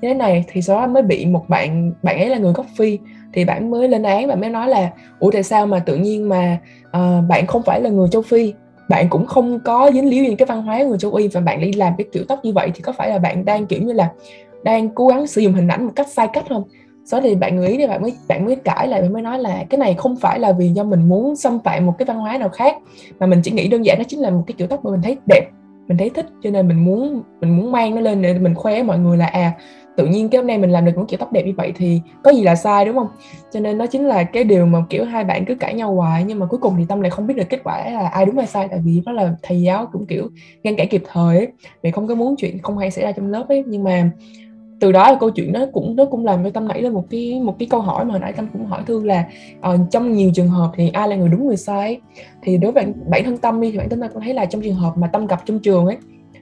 Như 0.00 0.08
thế 0.08 0.14
này 0.14 0.44
thì 0.48 0.62
sau 0.62 0.80
đó 0.80 0.86
mới 0.86 1.02
bị 1.02 1.26
một 1.26 1.44
bạn 1.48 1.92
bạn 2.02 2.18
ấy 2.18 2.28
là 2.28 2.38
người 2.38 2.52
gốc 2.52 2.66
phi 2.76 2.98
thì 3.38 3.44
bạn 3.44 3.70
mới 3.70 3.88
lên 3.88 4.02
án 4.02 4.26
và 4.26 4.34
mới 4.34 4.50
nói 4.50 4.68
là 4.68 4.90
ủa 5.18 5.30
tại 5.30 5.42
sao 5.42 5.66
mà 5.66 5.78
tự 5.78 5.96
nhiên 5.96 6.28
mà 6.28 6.58
uh, 6.86 7.28
bạn 7.28 7.46
không 7.46 7.62
phải 7.62 7.80
là 7.80 7.90
người 7.90 8.08
châu 8.08 8.22
phi? 8.22 8.54
Bạn 8.88 9.08
cũng 9.08 9.26
không 9.26 9.60
có 9.64 9.90
dính 9.94 10.10
líu 10.10 10.24
gì 10.24 10.34
cái 10.34 10.46
văn 10.46 10.62
hóa 10.62 10.82
người 10.82 10.98
châu 10.98 11.14
y 11.14 11.28
và 11.28 11.40
bạn 11.40 11.60
đi 11.60 11.72
làm 11.72 11.92
cái 11.98 12.06
kiểu 12.12 12.24
tóc 12.28 12.44
như 12.44 12.52
vậy 12.52 12.70
thì 12.74 12.80
có 12.80 12.92
phải 12.92 13.10
là 13.10 13.18
bạn 13.18 13.44
đang 13.44 13.66
kiểu 13.66 13.82
như 13.82 13.92
là 13.92 14.10
đang 14.62 14.88
cố 14.88 15.06
gắng 15.06 15.26
sử 15.26 15.40
dụng 15.40 15.52
hình 15.52 15.68
ảnh 15.68 15.84
một 15.84 15.92
cách 15.96 16.08
sai 16.08 16.28
cách 16.32 16.44
không? 16.48 16.64
Sau 17.04 17.20
thì 17.20 17.34
bạn 17.34 17.60
nghĩ 17.60 17.76
thì 17.76 17.86
bạn 17.86 18.02
mới 18.02 18.12
bạn 18.28 18.44
mới 18.44 18.56
cãi 18.56 18.88
lại 18.88 19.02
bạn 19.02 19.12
mới 19.12 19.22
nói 19.22 19.38
là 19.38 19.64
cái 19.70 19.78
này 19.78 19.94
không 19.94 20.16
phải 20.16 20.38
là 20.38 20.52
vì 20.52 20.68
do 20.68 20.84
mình 20.84 21.08
muốn 21.08 21.36
xâm 21.36 21.58
phạm 21.64 21.86
một 21.86 21.94
cái 21.98 22.06
văn 22.06 22.18
hóa 22.18 22.38
nào 22.38 22.48
khác 22.48 22.76
mà 23.18 23.26
mình 23.26 23.40
chỉ 23.44 23.50
nghĩ 23.50 23.68
đơn 23.68 23.84
giản 23.84 23.98
đó 23.98 24.04
chính 24.08 24.20
là 24.20 24.30
một 24.30 24.42
cái 24.46 24.54
kiểu 24.58 24.66
tóc 24.66 24.84
mà 24.84 24.90
mình 24.90 25.02
thấy 25.02 25.16
đẹp 25.26 25.48
mình 25.88 25.98
thấy 25.98 26.10
thích 26.10 26.26
cho 26.42 26.50
nên 26.50 26.68
mình 26.68 26.84
muốn 26.84 27.22
mình 27.40 27.56
muốn 27.56 27.72
mang 27.72 27.94
nó 27.94 28.00
lên 28.00 28.22
để 28.22 28.38
mình 28.38 28.54
khoe 28.54 28.82
mọi 28.82 28.98
người 28.98 29.16
là 29.16 29.26
à 29.26 29.52
tự 29.98 30.06
nhiên 30.06 30.28
cái 30.28 30.38
hôm 30.38 30.46
nay 30.46 30.58
mình 30.58 30.70
làm 30.70 30.84
được 30.84 30.96
một 30.96 31.04
kiểu 31.08 31.18
tóc 31.18 31.32
đẹp 31.32 31.42
như 31.46 31.52
vậy 31.56 31.72
thì 31.76 32.00
có 32.22 32.32
gì 32.32 32.42
là 32.42 32.54
sai 32.54 32.84
đúng 32.84 32.96
không? 32.96 33.08
Cho 33.52 33.60
nên 33.60 33.78
nó 33.78 33.86
chính 33.86 34.06
là 34.06 34.24
cái 34.24 34.44
điều 34.44 34.66
mà 34.66 34.84
kiểu 34.90 35.04
hai 35.04 35.24
bạn 35.24 35.44
cứ 35.44 35.54
cãi 35.54 35.74
nhau 35.74 35.94
hoài 35.94 36.24
nhưng 36.24 36.38
mà 36.38 36.46
cuối 36.46 36.60
cùng 36.60 36.74
thì 36.78 36.84
tâm 36.88 37.00
lại 37.00 37.10
không 37.10 37.26
biết 37.26 37.36
được 37.36 37.48
kết 37.48 37.60
quả 37.64 37.90
là 37.90 38.08
ai 38.08 38.26
đúng 38.26 38.38
ai 38.38 38.46
sai 38.46 38.68
tại 38.70 38.80
vì 38.84 39.02
đó 39.06 39.12
là 39.12 39.34
thầy 39.42 39.62
giáo 39.62 39.88
cũng 39.92 40.06
kiểu 40.06 40.28
ngăn 40.62 40.76
cản 40.76 40.88
kịp 40.88 41.02
thời 41.12 41.36
ấy. 41.36 41.48
Vì 41.82 41.90
không 41.90 42.06
có 42.06 42.14
muốn 42.14 42.36
chuyện 42.36 42.58
không 42.58 42.78
hay 42.78 42.90
xảy 42.90 43.04
ra 43.04 43.12
trong 43.12 43.30
lớp 43.30 43.44
ấy. 43.48 43.64
Nhưng 43.66 43.84
mà 43.84 44.10
từ 44.80 44.92
đó 44.92 45.10
là 45.10 45.16
câu 45.20 45.30
chuyện 45.30 45.52
nó 45.52 45.66
cũng 45.72 45.96
nó 45.96 46.04
cũng 46.04 46.24
làm 46.24 46.44
cho 46.44 46.50
tâm 46.50 46.68
nảy 46.68 46.82
lên 46.82 46.92
một 46.92 47.04
cái 47.10 47.40
một 47.40 47.56
cái 47.58 47.68
câu 47.70 47.80
hỏi 47.80 48.04
mà 48.04 48.10
hồi 48.10 48.20
nãy 48.20 48.32
tâm 48.32 48.46
cũng 48.52 48.66
hỏi 48.66 48.82
thư 48.86 49.04
là 49.04 49.24
uh, 49.58 49.80
trong 49.90 50.12
nhiều 50.12 50.30
trường 50.34 50.48
hợp 50.48 50.70
thì 50.76 50.90
ai 50.90 51.08
là 51.08 51.16
người 51.16 51.28
đúng 51.28 51.46
người 51.46 51.56
sai 51.56 52.00
thì 52.42 52.58
đối 52.58 52.72
với 52.72 52.86
bản 53.06 53.24
thân 53.24 53.38
tâm 53.38 53.60
đi 53.60 53.70
thì 53.72 53.78
bản 53.78 53.88
thân 53.88 54.00
tâm 54.00 54.10
cũng 54.12 54.22
thấy 54.22 54.34
là 54.34 54.44
trong 54.44 54.62
trường 54.62 54.74
hợp 54.74 54.92
mà 54.96 55.06
tâm 55.06 55.26
gặp 55.26 55.42
trong 55.46 55.58
trường 55.58 55.86
ấy 55.86 55.96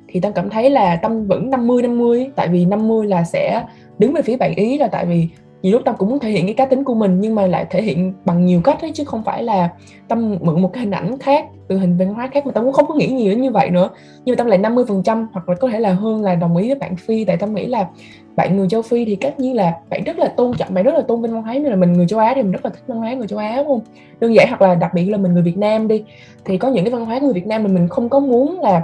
thì 0.08 0.20
tâm 0.20 0.32
cảm 0.32 0.50
thấy 0.50 0.70
là 0.70 0.96
tâm 0.96 1.26
vẫn 1.26 1.50
50 1.50 1.82
50 1.82 2.30
tại 2.36 2.48
vì 2.48 2.64
50 2.64 3.06
là 3.06 3.24
sẽ 3.24 3.64
đứng 3.98 4.12
về 4.12 4.22
phía 4.22 4.36
bạn 4.36 4.54
ý 4.54 4.78
là 4.78 4.88
tại 4.88 5.06
vì 5.06 5.28
nhiều 5.62 5.72
lúc 5.72 5.84
tâm 5.84 5.94
cũng 5.98 6.08
muốn 6.08 6.18
thể 6.18 6.30
hiện 6.30 6.46
cái 6.46 6.54
cá 6.54 6.66
tính 6.66 6.84
của 6.84 6.94
mình 6.94 7.20
nhưng 7.20 7.34
mà 7.34 7.46
lại 7.46 7.66
thể 7.70 7.82
hiện 7.82 8.12
bằng 8.24 8.46
nhiều 8.46 8.60
cách 8.64 8.80
ấy, 8.80 8.90
chứ 8.94 9.04
không 9.04 9.24
phải 9.24 9.42
là 9.42 9.68
tâm 10.08 10.38
mượn 10.40 10.62
một 10.62 10.72
cái 10.72 10.80
hình 10.80 10.90
ảnh 10.90 11.18
khác 11.18 11.46
từ 11.68 11.78
hình 11.78 11.96
văn 11.96 12.14
hóa 12.14 12.26
khác 12.26 12.46
mà 12.46 12.52
tâm 12.52 12.64
cũng 12.64 12.72
không 12.72 12.86
có 12.86 12.94
nghĩ 12.94 13.06
nhiều 13.06 13.30
đến 13.30 13.40
như 13.40 13.50
vậy 13.50 13.70
nữa. 13.70 13.90
Nhưng 14.24 14.32
mà 14.32 14.36
tâm 14.36 14.46
lại 14.46 14.58
50 14.58 14.84
phần 14.88 15.02
trăm 15.02 15.28
hoặc 15.32 15.48
là 15.48 15.54
có 15.54 15.68
thể 15.68 15.80
là 15.80 15.92
hơn 15.92 16.22
là 16.22 16.34
đồng 16.34 16.56
ý 16.56 16.68
với 16.68 16.78
bạn 16.78 16.96
phi. 16.96 17.24
Tại 17.24 17.36
tâm 17.36 17.54
nghĩ 17.54 17.66
là 17.66 17.88
bạn 18.36 18.56
người 18.56 18.68
châu 18.68 18.82
phi 18.82 19.04
thì 19.04 19.16
tất 19.16 19.40
nhiên 19.40 19.56
là 19.56 19.72
bạn 19.90 20.04
rất 20.04 20.18
là 20.18 20.28
tôn 20.28 20.56
trọng 20.56 20.74
bạn 20.74 20.84
rất 20.84 20.94
là 20.94 21.00
tôn 21.00 21.22
vinh 21.22 21.32
văn 21.32 21.42
hóa. 21.42 21.54
Như 21.54 21.68
là 21.68 21.76
mình 21.76 21.92
người 21.92 22.06
châu 22.06 22.20
á 22.20 22.32
thì 22.34 22.42
mình 22.42 22.52
rất 22.52 22.64
là 22.64 22.70
thích 22.70 22.84
văn 22.86 22.98
hóa 22.98 23.12
người 23.12 23.26
châu 23.26 23.38
á 23.38 23.56
đúng 23.56 23.66
không? 23.66 23.80
Đơn 24.20 24.34
giản 24.34 24.48
hoặc 24.48 24.62
là 24.62 24.74
đặc 24.74 24.94
biệt 24.94 25.06
là 25.06 25.18
mình 25.18 25.32
người 25.32 25.42
việt 25.42 25.58
nam 25.58 25.88
đi 25.88 26.04
thì 26.44 26.58
có 26.58 26.68
những 26.68 26.84
cái 26.84 26.92
văn 26.92 27.06
hóa 27.06 27.18
người 27.18 27.32
việt 27.32 27.46
nam 27.46 27.62
mà 27.62 27.68
mình 27.68 27.88
không 27.88 28.08
có 28.08 28.20
muốn 28.20 28.60
là 28.60 28.82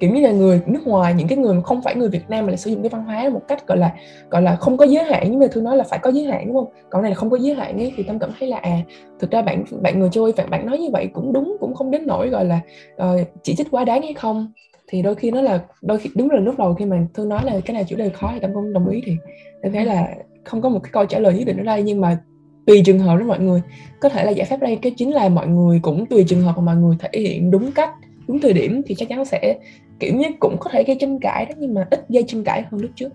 kiểu 0.00 0.10
như 0.10 0.20
là 0.20 0.30
người 0.30 0.60
nước 0.66 0.86
ngoài 0.86 1.14
những 1.14 1.28
cái 1.28 1.38
người 1.38 1.54
mà 1.54 1.62
không 1.62 1.82
phải 1.82 1.94
người 1.94 2.08
Việt 2.08 2.30
Nam 2.30 2.44
mà 2.44 2.48
lại 2.48 2.56
sử 2.56 2.70
dụng 2.70 2.82
cái 2.82 2.88
văn 2.88 3.04
hóa 3.04 3.28
một 3.28 3.40
cách 3.48 3.66
gọi 3.66 3.78
là 3.78 3.94
gọi 4.30 4.42
là 4.42 4.56
không 4.56 4.76
có 4.76 4.84
giới 4.84 5.04
hạn 5.04 5.26
nhưng 5.30 5.40
mà 5.40 5.46
thương 5.52 5.64
nói 5.64 5.76
là 5.76 5.84
phải 5.84 5.98
có 5.98 6.10
giới 6.10 6.24
hạn 6.24 6.46
đúng 6.46 6.56
không? 6.56 6.72
Còn 6.90 7.02
này 7.02 7.10
là 7.10 7.14
không 7.14 7.30
có 7.30 7.36
giới 7.36 7.54
hạn 7.54 7.78
ấy 7.78 7.92
thì 7.96 8.02
tâm 8.02 8.18
cảm 8.18 8.30
thấy 8.38 8.48
là 8.48 8.56
à 8.56 8.78
thực 9.18 9.30
ra 9.30 9.42
bạn 9.42 9.64
bạn 9.82 10.00
người 10.00 10.08
chơi 10.12 10.32
bạn 10.36 10.50
bạn 10.50 10.66
nói 10.66 10.78
như 10.78 10.88
vậy 10.92 11.08
cũng 11.12 11.32
đúng 11.32 11.56
cũng 11.60 11.74
không 11.74 11.90
đến 11.90 12.06
nỗi 12.06 12.28
gọi 12.28 12.44
là 12.44 12.60
uh, 13.02 13.20
chỉ 13.42 13.54
trích 13.54 13.70
quá 13.70 13.84
đáng 13.84 14.02
hay 14.02 14.14
không. 14.14 14.52
Thì 14.88 15.02
đôi 15.02 15.14
khi 15.14 15.30
nó 15.30 15.40
là 15.40 15.60
đôi 15.82 15.98
khi 15.98 16.10
đúng 16.14 16.30
là 16.30 16.40
lúc 16.40 16.58
đầu 16.58 16.74
khi 16.74 16.84
mà 16.84 17.06
thương 17.14 17.28
nói 17.28 17.40
là 17.44 17.60
cái 17.64 17.74
này 17.74 17.84
chủ 17.88 17.96
đề 17.96 18.08
khó 18.08 18.30
thì 18.34 18.40
tâm 18.40 18.54
không 18.54 18.72
đồng 18.72 18.88
ý 18.88 19.02
thì 19.04 19.16
em 19.62 19.72
thấy 19.72 19.84
là 19.84 20.08
không 20.44 20.62
có 20.62 20.68
một 20.68 20.78
cái 20.82 20.90
câu 20.92 21.06
trả 21.06 21.18
lời 21.18 21.34
nhất 21.34 21.44
định 21.46 21.56
ở 21.56 21.62
đây. 21.62 21.82
Nhưng 21.82 22.00
mà 22.00 22.18
tùy 22.66 22.82
trường 22.86 22.98
hợp 22.98 23.16
đó 23.16 23.26
mọi 23.26 23.38
người. 23.38 23.62
Có 24.00 24.08
thể 24.08 24.24
là 24.24 24.30
giải 24.30 24.46
pháp 24.46 24.60
đây 24.60 24.78
cái 24.82 24.92
chính 24.96 25.14
là 25.14 25.28
mọi 25.28 25.46
người 25.46 25.80
cũng 25.82 26.06
tùy 26.06 26.24
trường 26.28 26.40
hợp 26.40 26.52
mà 26.56 26.62
mọi 26.62 26.76
người 26.76 26.96
thể 27.00 27.20
hiện 27.20 27.50
đúng 27.50 27.72
cách 27.72 27.90
đúng 28.28 28.40
thời 28.40 28.52
điểm 28.52 28.82
thì 28.86 28.94
chắc 28.94 29.08
chắn 29.08 29.24
sẽ 29.24 29.58
kiểu 30.00 30.14
như 30.14 30.26
cũng 30.40 30.56
có 30.60 30.70
thể 30.70 30.84
gây 30.84 30.96
tranh 31.00 31.18
cãi 31.20 31.46
đó 31.46 31.54
nhưng 31.58 31.74
mà 31.74 31.86
ít 31.90 32.08
gây 32.08 32.24
tranh 32.26 32.44
cãi 32.44 32.64
hơn 32.70 32.80
lúc 32.80 32.90
trước. 32.94 33.12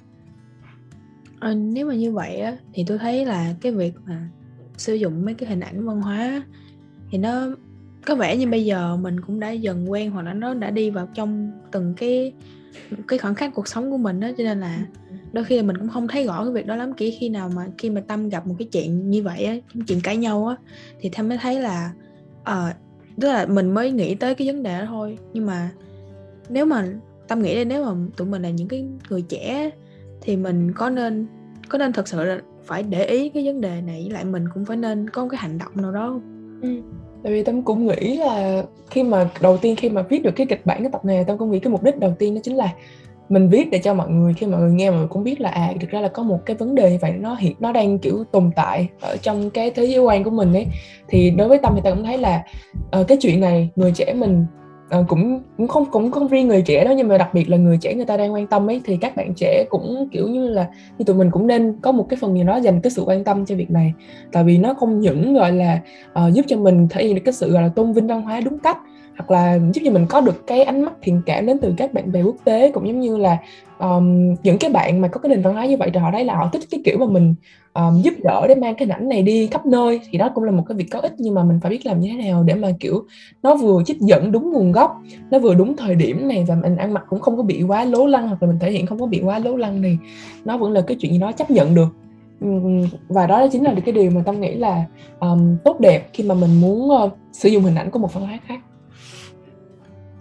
À, 1.40 1.54
nếu 1.54 1.88
mà 1.88 1.96
như 1.96 2.12
vậy 2.12 2.40
á 2.40 2.58
thì 2.74 2.84
tôi 2.88 2.98
thấy 2.98 3.26
là 3.26 3.54
cái 3.62 3.72
việc 3.72 3.94
mà 4.06 4.30
sử 4.78 4.94
dụng 4.94 5.26
mấy 5.26 5.34
cái 5.34 5.50
hình 5.50 5.60
ảnh 5.60 5.86
văn 5.86 6.02
hóa 6.02 6.44
thì 7.12 7.18
nó 7.18 7.48
có 8.06 8.16
vẻ 8.16 8.38
như 8.38 8.48
bây 8.48 8.66
giờ 8.66 8.98
mình 8.98 9.22
cũng 9.22 9.40
đã 9.40 9.52
dần 9.52 9.92
quen 9.92 10.12
hoặc 10.12 10.22
là 10.22 10.34
nó 10.34 10.54
đã 10.54 10.70
đi 10.70 10.90
vào 10.90 11.08
trong 11.14 11.52
từng 11.72 11.94
cái 11.98 12.34
cái 13.08 13.20
khoảng 13.20 13.36
khắc 13.36 13.54
cuộc 13.54 13.68
sống 13.68 13.92
của 13.92 13.98
mình 13.98 14.20
đó 14.20 14.28
cho 14.38 14.44
nên 14.44 14.60
là 14.60 14.86
đôi 15.32 15.44
khi 15.44 15.58
là 15.58 15.64
mình 15.64 15.78
cũng 15.78 15.90
không 15.90 16.08
thấy 16.08 16.26
rõ 16.26 16.44
cái 16.44 16.54
việc 16.54 16.66
đó 16.66 16.76
lắm. 16.76 16.94
Kỹ 16.94 17.18
khi 17.20 17.30
nào 17.30 17.52
mà 17.56 17.68
khi 17.78 17.90
mà 17.90 18.02
tâm 18.02 18.30
gặp 18.30 18.48
một 18.48 18.56
cái 18.60 18.68
chuyện 18.72 19.10
như 19.10 19.24
vậy 19.24 19.44
á 19.44 19.56
chuyện 19.88 20.00
cãi 20.04 20.18
nhau 20.18 20.48
á 20.48 20.56
thì 21.00 21.10
tâm 21.18 21.30
mới 21.30 21.38
thấy 21.38 21.62
là 21.62 21.92
uh, 22.42 22.76
tức 23.22 23.28
là 23.28 23.46
mình 23.46 23.74
mới 23.74 23.92
nghĩ 23.92 24.16
tới 24.16 24.36
cái 24.36 24.48
vấn 24.48 24.64
đề 24.64 24.80
đó 24.80 24.86
thôi. 24.86 25.18
Nhưng 25.34 25.46
mà 25.46 25.72
nếu 26.50 26.66
mà 26.66 26.86
tâm 27.28 27.42
nghĩ 27.42 27.56
là 27.56 27.64
nếu 27.64 27.86
mà 27.86 27.92
tụi 28.18 28.28
mình 28.28 28.42
là 28.42 28.50
những 28.50 28.68
cái 28.68 28.86
người 29.10 29.22
trẻ 29.22 29.70
thì 30.22 30.38
mình 30.38 30.74
có 30.74 30.90
nên 30.90 31.28
có 31.70 31.78
nên 31.78 31.94
thật 31.94 32.08
sự 32.08 32.24
là 32.24 32.40
phải 32.66 32.84
để 32.84 33.06
ý 33.06 33.30
cái 33.30 33.46
vấn 33.46 33.62
đề 33.62 33.82
này 33.82 34.02
với 34.02 34.14
lại 34.14 34.26
mình 34.26 34.46
cũng 34.54 34.66
phải 34.66 34.78
nên 34.78 35.10
có 35.10 35.22
một 35.22 35.28
cái 35.32 35.38
hành 35.38 35.58
động 35.58 35.72
nào 35.74 35.92
đó 35.92 36.20
ừ. 36.62 36.70
tại 37.24 37.34
vì 37.34 37.44
tâm 37.44 37.62
cũng 37.62 37.88
nghĩ 37.88 38.18
là 38.18 38.64
khi 38.90 39.04
mà 39.04 39.30
đầu 39.42 39.58
tiên 39.58 39.76
khi 39.76 39.90
mà 39.90 40.02
viết 40.02 40.24
được 40.24 40.32
cái 40.36 40.48
kịch 40.48 40.66
bản 40.66 40.84
cái 40.84 40.92
tập 40.92 41.06
này 41.06 41.24
tâm 41.24 41.38
cũng 41.38 41.52
nghĩ 41.52 41.60
cái 41.60 41.72
mục 41.72 41.84
đích 41.84 41.98
đầu 41.98 42.16
tiên 42.20 42.36
đó 42.36 42.42
chính 42.44 42.56
là 42.56 42.74
mình 43.30 43.50
viết 43.50 43.70
để 43.72 43.80
cho 43.80 43.94
mọi 43.94 44.10
người 44.10 44.34
khi 44.34 44.48
mọi 44.48 44.62
người 44.62 44.72
nghe 44.72 44.90
mọi 44.90 45.00
người 45.00 45.08
cũng 45.08 45.24
biết 45.24 45.42
là 45.42 45.50
à 45.50 45.74
thực 45.82 45.90
ra 45.90 46.02
là 46.02 46.08
có 46.08 46.24
một 46.24 46.40
cái 46.46 46.56
vấn 46.56 46.76
đề 46.76 46.92
như 46.92 46.98
vậy 47.02 47.12
nó 47.20 47.36
hiện 47.36 47.56
nó 47.60 47.72
đang 47.72 48.00
kiểu 48.00 48.24
tồn 48.32 48.52
tại 48.56 48.90
ở 49.02 49.18
trong 49.18 49.50
cái 49.50 49.72
thế 49.72 49.86
giới 49.86 50.00
quan 50.00 50.24
của 50.24 50.30
mình 50.30 50.54
ấy 50.54 50.68
thì 51.08 51.32
đối 51.32 51.48
với 51.48 51.58
tâm 51.58 51.74
thì 51.76 51.82
ta 51.84 51.90
cũng 51.90 52.04
thấy 52.04 52.18
là 52.18 52.44
uh, 53.00 53.08
cái 53.08 53.18
chuyện 53.22 53.40
này 53.40 53.70
người 53.76 53.92
trẻ 53.92 54.14
mình 54.14 54.46
uh, 54.98 55.08
cũng 55.08 55.42
cũng 55.58 55.68
không 55.68 55.86
cũng 55.92 56.12
không 56.12 56.28
riêng 56.28 56.48
người 56.48 56.62
trẻ 56.62 56.86
đó 56.86 56.92
nhưng 56.98 57.08
mà 57.08 57.18
đặc 57.18 57.34
biệt 57.34 57.50
là 57.50 57.58
người 57.58 57.78
trẻ 57.82 57.94
người 57.94 58.06
ta 58.06 58.18
đang 58.18 58.34
quan 58.34 58.48
tâm 58.48 58.70
ấy 58.70 58.82
thì 58.86 58.98
các 58.98 59.16
bạn 59.16 59.34
trẻ 59.36 59.66
cũng 59.70 60.08
kiểu 60.12 60.28
như 60.28 60.48
là 60.48 60.68
như 60.98 61.06
tụi 61.06 61.16
mình 61.16 61.32
cũng 61.32 61.48
nên 61.48 61.76
có 61.82 61.92
một 61.92 62.06
cái 62.10 62.18
phần 62.22 62.34
gì 62.38 62.44
đó 62.44 62.58
dành 62.58 62.82
cái 62.82 62.92
sự 62.92 63.04
quan 63.06 63.24
tâm 63.24 63.46
cho 63.46 63.56
việc 63.56 63.72
này. 63.72 63.94
Tại 64.32 64.44
vì 64.44 64.58
nó 64.58 64.74
không 64.74 65.00
những 65.00 65.34
gọi 65.34 65.52
là 65.52 65.82
uh, 66.26 66.34
giúp 66.34 66.46
cho 66.48 66.58
mình 66.58 66.88
thể 66.90 67.04
hiện 67.04 67.16
được 67.16 67.22
cái 67.26 67.34
sự 67.34 67.52
gọi 67.52 67.64
là 67.64 67.70
tôn 67.70 67.94
vinh 67.94 68.08
văn 68.08 68.22
hóa 68.22 68.42
đúng 68.42 68.60
cách 68.60 68.78
hoặc 69.20 69.32
là 69.32 69.60
giúp 69.74 69.82
cho 69.86 69.92
mình 69.92 70.06
có 70.10 70.22
được 70.22 70.48
cái 70.48 70.64
ánh 70.64 70.82
mắt 70.82 70.94
thiện 71.02 71.22
cảm 71.26 71.46
đến 71.46 71.58
từ 71.62 71.74
các 71.78 71.94
bạn 71.94 72.12
bè 72.12 72.22
quốc 72.22 72.36
tế 72.44 72.72
cũng 72.72 72.88
giống 72.88 73.00
như 73.00 73.18
là 73.18 73.38
um, 73.80 74.36
những 74.44 74.58
cái 74.58 74.72
bạn 74.72 75.02
mà 75.02 75.08
có 75.08 75.20
cái 75.20 75.30
nền 75.30 75.42
văn 75.42 75.54
hóa 75.54 75.66
như 75.66 75.78
vậy 75.78 75.90
thì 75.94 76.00
họ 76.00 76.10
thấy 76.12 76.26
là 76.26 76.36
họ 76.36 76.50
thích 76.54 76.64
cái 76.72 76.82
kiểu 76.86 76.98
mà 76.98 77.06
mình 77.06 77.36
um, 77.74 78.02
giúp 78.02 78.14
đỡ 78.24 78.46
để 78.48 78.56
mang 78.56 78.76
cái 78.76 78.88
ảnh 78.92 79.10
này 79.10 79.22
đi 79.22 79.48
khắp 79.48 79.66
nơi. 79.66 80.02
Thì 80.12 80.18
đó 80.18 80.30
cũng 80.36 80.44
là 80.44 80.52
một 80.52 80.64
cái 80.68 80.78
việc 80.78 80.86
có 80.92 81.00
ích 81.00 81.14
nhưng 81.18 81.34
mà 81.34 81.44
mình 81.44 81.60
phải 81.62 81.72
biết 81.72 81.86
làm 81.86 82.00
như 82.00 82.10
thế 82.12 82.24
nào 82.30 82.44
để 82.44 82.56
mà 82.56 82.72
kiểu 82.80 83.04
nó 83.44 83.56
vừa 83.56 83.84
trích 83.86 84.00
dẫn 84.00 84.32
đúng 84.32 84.52
nguồn 84.52 84.72
gốc 84.72 85.02
nó 85.32 85.40
vừa 85.40 85.54
đúng 85.54 85.78
thời 85.78 85.96
điểm 85.96 86.28
này 86.28 86.46
và 86.48 86.56
mình 86.56 86.76
ăn 86.76 86.94
mặc 86.94 87.04
cũng 87.10 87.20
không 87.20 87.38
có 87.38 87.44
bị 87.44 87.64
quá 87.64 87.86
lố 87.86 88.06
lăng 88.06 88.28
hoặc 88.28 88.44
là 88.44 88.48
mình 88.48 88.60
thể 88.60 88.72
hiện 88.72 88.86
không 88.86 89.00
có 89.00 89.06
bị 89.06 89.22
quá 89.24 89.40
lố 89.40 89.56
lăng 89.56 89.82
thì 89.82 89.98
nó 90.46 90.58
vẫn 90.58 90.72
là 90.72 90.82
cái 90.82 90.98
chuyện 91.00 91.12
gì 91.12 91.20
đó 91.20 91.32
chấp 91.32 91.52
nhận 91.52 91.76
được. 91.76 91.88
Và 93.08 93.28
đó 93.28 93.48
chính 93.52 93.64
là 93.64 93.76
cái 93.86 93.94
điều 93.94 94.12
mà 94.12 94.22
tâm 94.26 94.42
nghĩ 94.42 94.56
là 94.56 94.86
um, 95.20 95.58
tốt 95.64 95.80
đẹp 95.80 96.10
khi 96.14 96.24
mà 96.24 96.36
mình 96.36 96.62
muốn 96.62 96.90
uh, 96.92 97.12
sử 97.32 97.50
dụng 97.50 97.64
hình 97.64 97.76
ảnh 97.76 97.92
của 97.92 98.00
một 98.00 98.14
văn 98.14 98.26
hóa 98.26 98.40
khác 98.48 98.60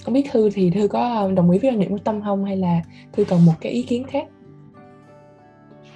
không 0.09 0.15
biết 0.15 0.29
thư 0.33 0.51
thì 0.51 0.71
thư 0.71 0.89
có 0.89 1.31
đồng 1.37 1.51
ý 1.51 1.59
với 1.59 1.71
quan 1.71 1.81
điểm 1.81 1.91
của 1.91 1.99
tâm 2.05 2.23
không 2.25 2.45
hay 2.45 2.57
là 2.57 2.81
thư 3.13 3.25
còn 3.25 3.45
một 3.45 3.53
cái 3.61 3.73
ý 3.73 3.83
kiến 3.83 4.05
khác 4.05 4.29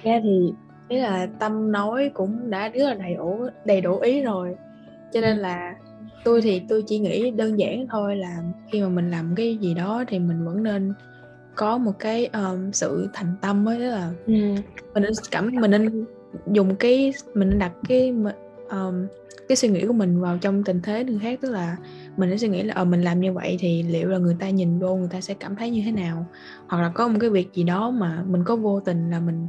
Nghe 0.03 0.21
thì 0.23 0.53
ý 0.87 0.97
là 0.97 1.27
tâm 1.39 1.71
nói 1.71 2.11
cũng 2.13 2.49
đã 2.49 2.69
rất 2.69 2.83
là 2.87 2.93
đầy 2.93 3.15
đủ 3.15 3.47
đầy 3.65 3.81
đủ 3.81 3.99
ý 3.99 4.21
rồi 4.21 4.55
cho 5.13 5.21
nên 5.21 5.37
là 5.37 5.75
tôi 6.23 6.41
thì 6.41 6.61
tôi 6.69 6.83
chỉ 6.87 6.99
nghĩ 6.99 7.31
đơn 7.31 7.59
giản 7.59 7.85
thôi 7.89 8.15
là 8.15 8.43
khi 8.71 8.81
mà 8.81 8.89
mình 8.89 9.11
làm 9.11 9.35
cái 9.35 9.57
gì 9.57 9.73
đó 9.73 10.03
thì 10.07 10.19
mình 10.19 10.45
vẫn 10.45 10.63
nên 10.63 10.93
có 11.55 11.77
một 11.77 11.99
cái 11.99 12.29
um, 12.33 12.71
sự 12.71 13.09
thành 13.13 13.35
tâm 13.41 13.67
ấy 13.69 13.79
là 13.79 14.11
ừ. 14.25 14.33
mình 14.93 15.03
nên 15.03 15.11
cảm 15.31 15.51
mình 15.55 15.71
nên 15.71 16.05
dùng 16.51 16.75
cái 16.75 17.13
mình 17.33 17.49
nên 17.49 17.59
đặt 17.59 17.71
cái 17.87 18.13
um, 18.69 19.07
cái 19.47 19.55
suy 19.55 19.69
nghĩ 19.69 19.85
của 19.87 19.93
mình 19.93 20.21
vào 20.21 20.37
trong 20.41 20.63
tình 20.63 20.81
thế 20.81 21.03
người 21.03 21.19
khác 21.19 21.39
tức 21.41 21.51
là 21.51 21.77
mình 22.17 22.29
sẽ 22.29 22.37
suy 22.37 22.47
nghĩ 22.47 22.63
là 22.63 22.73
ờ 22.73 22.85
mình 22.85 23.01
làm 23.01 23.19
như 23.19 23.33
vậy 23.33 23.57
thì 23.59 23.83
liệu 23.83 24.09
là 24.09 24.17
người 24.17 24.35
ta 24.39 24.49
nhìn 24.49 24.79
vô 24.79 24.95
người 24.95 25.09
ta 25.11 25.21
sẽ 25.21 25.33
cảm 25.33 25.55
thấy 25.55 25.69
như 25.69 25.81
thế 25.85 25.91
nào? 25.91 26.25
Hoặc 26.67 26.81
là 26.81 26.89
có 26.89 27.07
một 27.07 27.17
cái 27.19 27.29
việc 27.29 27.53
gì 27.53 27.63
đó 27.63 27.91
mà 27.91 28.23
mình 28.27 28.43
có 28.43 28.55
vô 28.55 28.79
tình 28.79 29.11
là 29.11 29.19
mình 29.19 29.47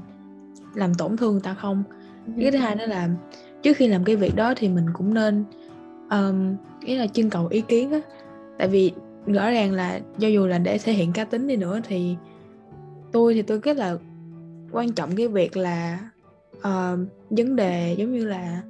làm 0.74 0.94
tổn 0.94 1.16
thương 1.16 1.32
người 1.32 1.42
ta 1.42 1.54
không? 1.54 1.82
Cái 2.40 2.50
thứ 2.50 2.58
hai 2.58 2.74
đó 2.74 2.86
là 2.86 3.08
trước 3.62 3.76
khi 3.76 3.88
làm 3.88 4.04
cái 4.04 4.16
việc 4.16 4.36
đó 4.36 4.54
thì 4.56 4.68
mình 4.68 4.86
cũng 4.92 5.14
nên 5.14 5.44
um, 6.10 6.56
ý 6.84 6.94
là 6.94 7.06
trưng 7.06 7.30
cầu 7.30 7.46
ý 7.46 7.60
kiến 7.60 7.92
á. 7.92 8.00
Tại 8.58 8.68
vì 8.68 8.92
rõ 9.26 9.50
ràng 9.50 9.72
là 9.72 10.00
do 10.18 10.28
dù 10.28 10.46
là 10.46 10.58
để 10.58 10.78
thể 10.78 10.92
hiện 10.92 11.12
cá 11.12 11.24
tính 11.24 11.46
đi 11.46 11.56
nữa 11.56 11.80
thì 11.84 12.16
tôi 13.12 13.34
thì 13.34 13.42
tôi 13.42 13.60
rất 13.62 13.76
là 13.76 13.96
quan 14.72 14.92
trọng 14.92 15.16
cái 15.16 15.28
việc 15.28 15.56
là 15.56 15.98
uh, 16.58 16.98
vấn 17.30 17.56
đề 17.56 17.94
giống 17.98 18.12
như 18.12 18.24
là 18.24 18.62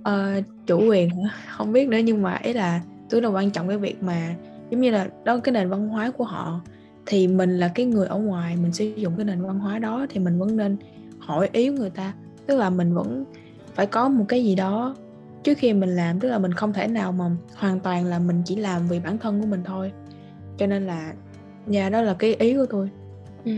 uh, 0.00 0.44
chủ 0.66 0.80
quyền 0.88 1.08
không 1.56 1.72
biết 1.72 1.88
nữa 1.88 1.98
nhưng 2.04 2.22
mà 2.22 2.38
ý 2.42 2.52
là 2.52 2.80
tôi 3.10 3.22
là 3.22 3.28
quan 3.28 3.50
trọng 3.50 3.68
cái 3.68 3.78
việc 3.78 4.02
mà, 4.02 4.34
giống 4.70 4.80
như 4.80 4.90
là, 4.90 5.08
đó 5.24 5.38
cái 5.38 5.52
nền 5.52 5.68
văn 5.68 5.88
hóa 5.88 6.10
của 6.10 6.24
họ. 6.24 6.60
Thì 7.06 7.28
mình 7.28 7.58
là 7.58 7.68
cái 7.74 7.86
người 7.86 8.06
ở 8.06 8.18
ngoài, 8.18 8.56
mình 8.56 8.72
sử 8.72 8.84
dụng 8.84 9.12
cái 9.16 9.24
nền 9.24 9.42
văn 9.42 9.58
hóa 9.58 9.78
đó 9.78 10.06
thì 10.10 10.20
mình 10.20 10.38
vẫn 10.38 10.56
nên 10.56 10.76
hỏi 11.18 11.48
ý 11.52 11.68
người 11.68 11.90
ta. 11.90 12.12
Tức 12.46 12.56
là 12.56 12.70
mình 12.70 12.94
vẫn 12.94 13.24
phải 13.74 13.86
có 13.86 14.08
một 14.08 14.24
cái 14.28 14.44
gì 14.44 14.54
đó 14.54 14.96
trước 15.42 15.58
khi 15.58 15.72
mình 15.72 15.96
làm, 15.96 16.20
tức 16.20 16.28
là 16.28 16.38
mình 16.38 16.52
không 16.52 16.72
thể 16.72 16.88
nào 16.88 17.12
mà 17.12 17.30
hoàn 17.56 17.80
toàn 17.80 18.04
là 18.04 18.18
mình 18.18 18.42
chỉ 18.44 18.56
làm 18.56 18.88
vì 18.88 19.00
bản 19.00 19.18
thân 19.18 19.40
của 19.40 19.46
mình 19.46 19.62
thôi. 19.64 19.92
Cho 20.56 20.66
nên 20.66 20.86
là, 20.86 21.12
nhà 21.66 21.90
đó 21.90 22.02
là 22.02 22.14
cái 22.14 22.34
ý 22.34 22.54
của 22.54 22.66
tôi. 22.70 22.90
Ừ. 23.44 23.52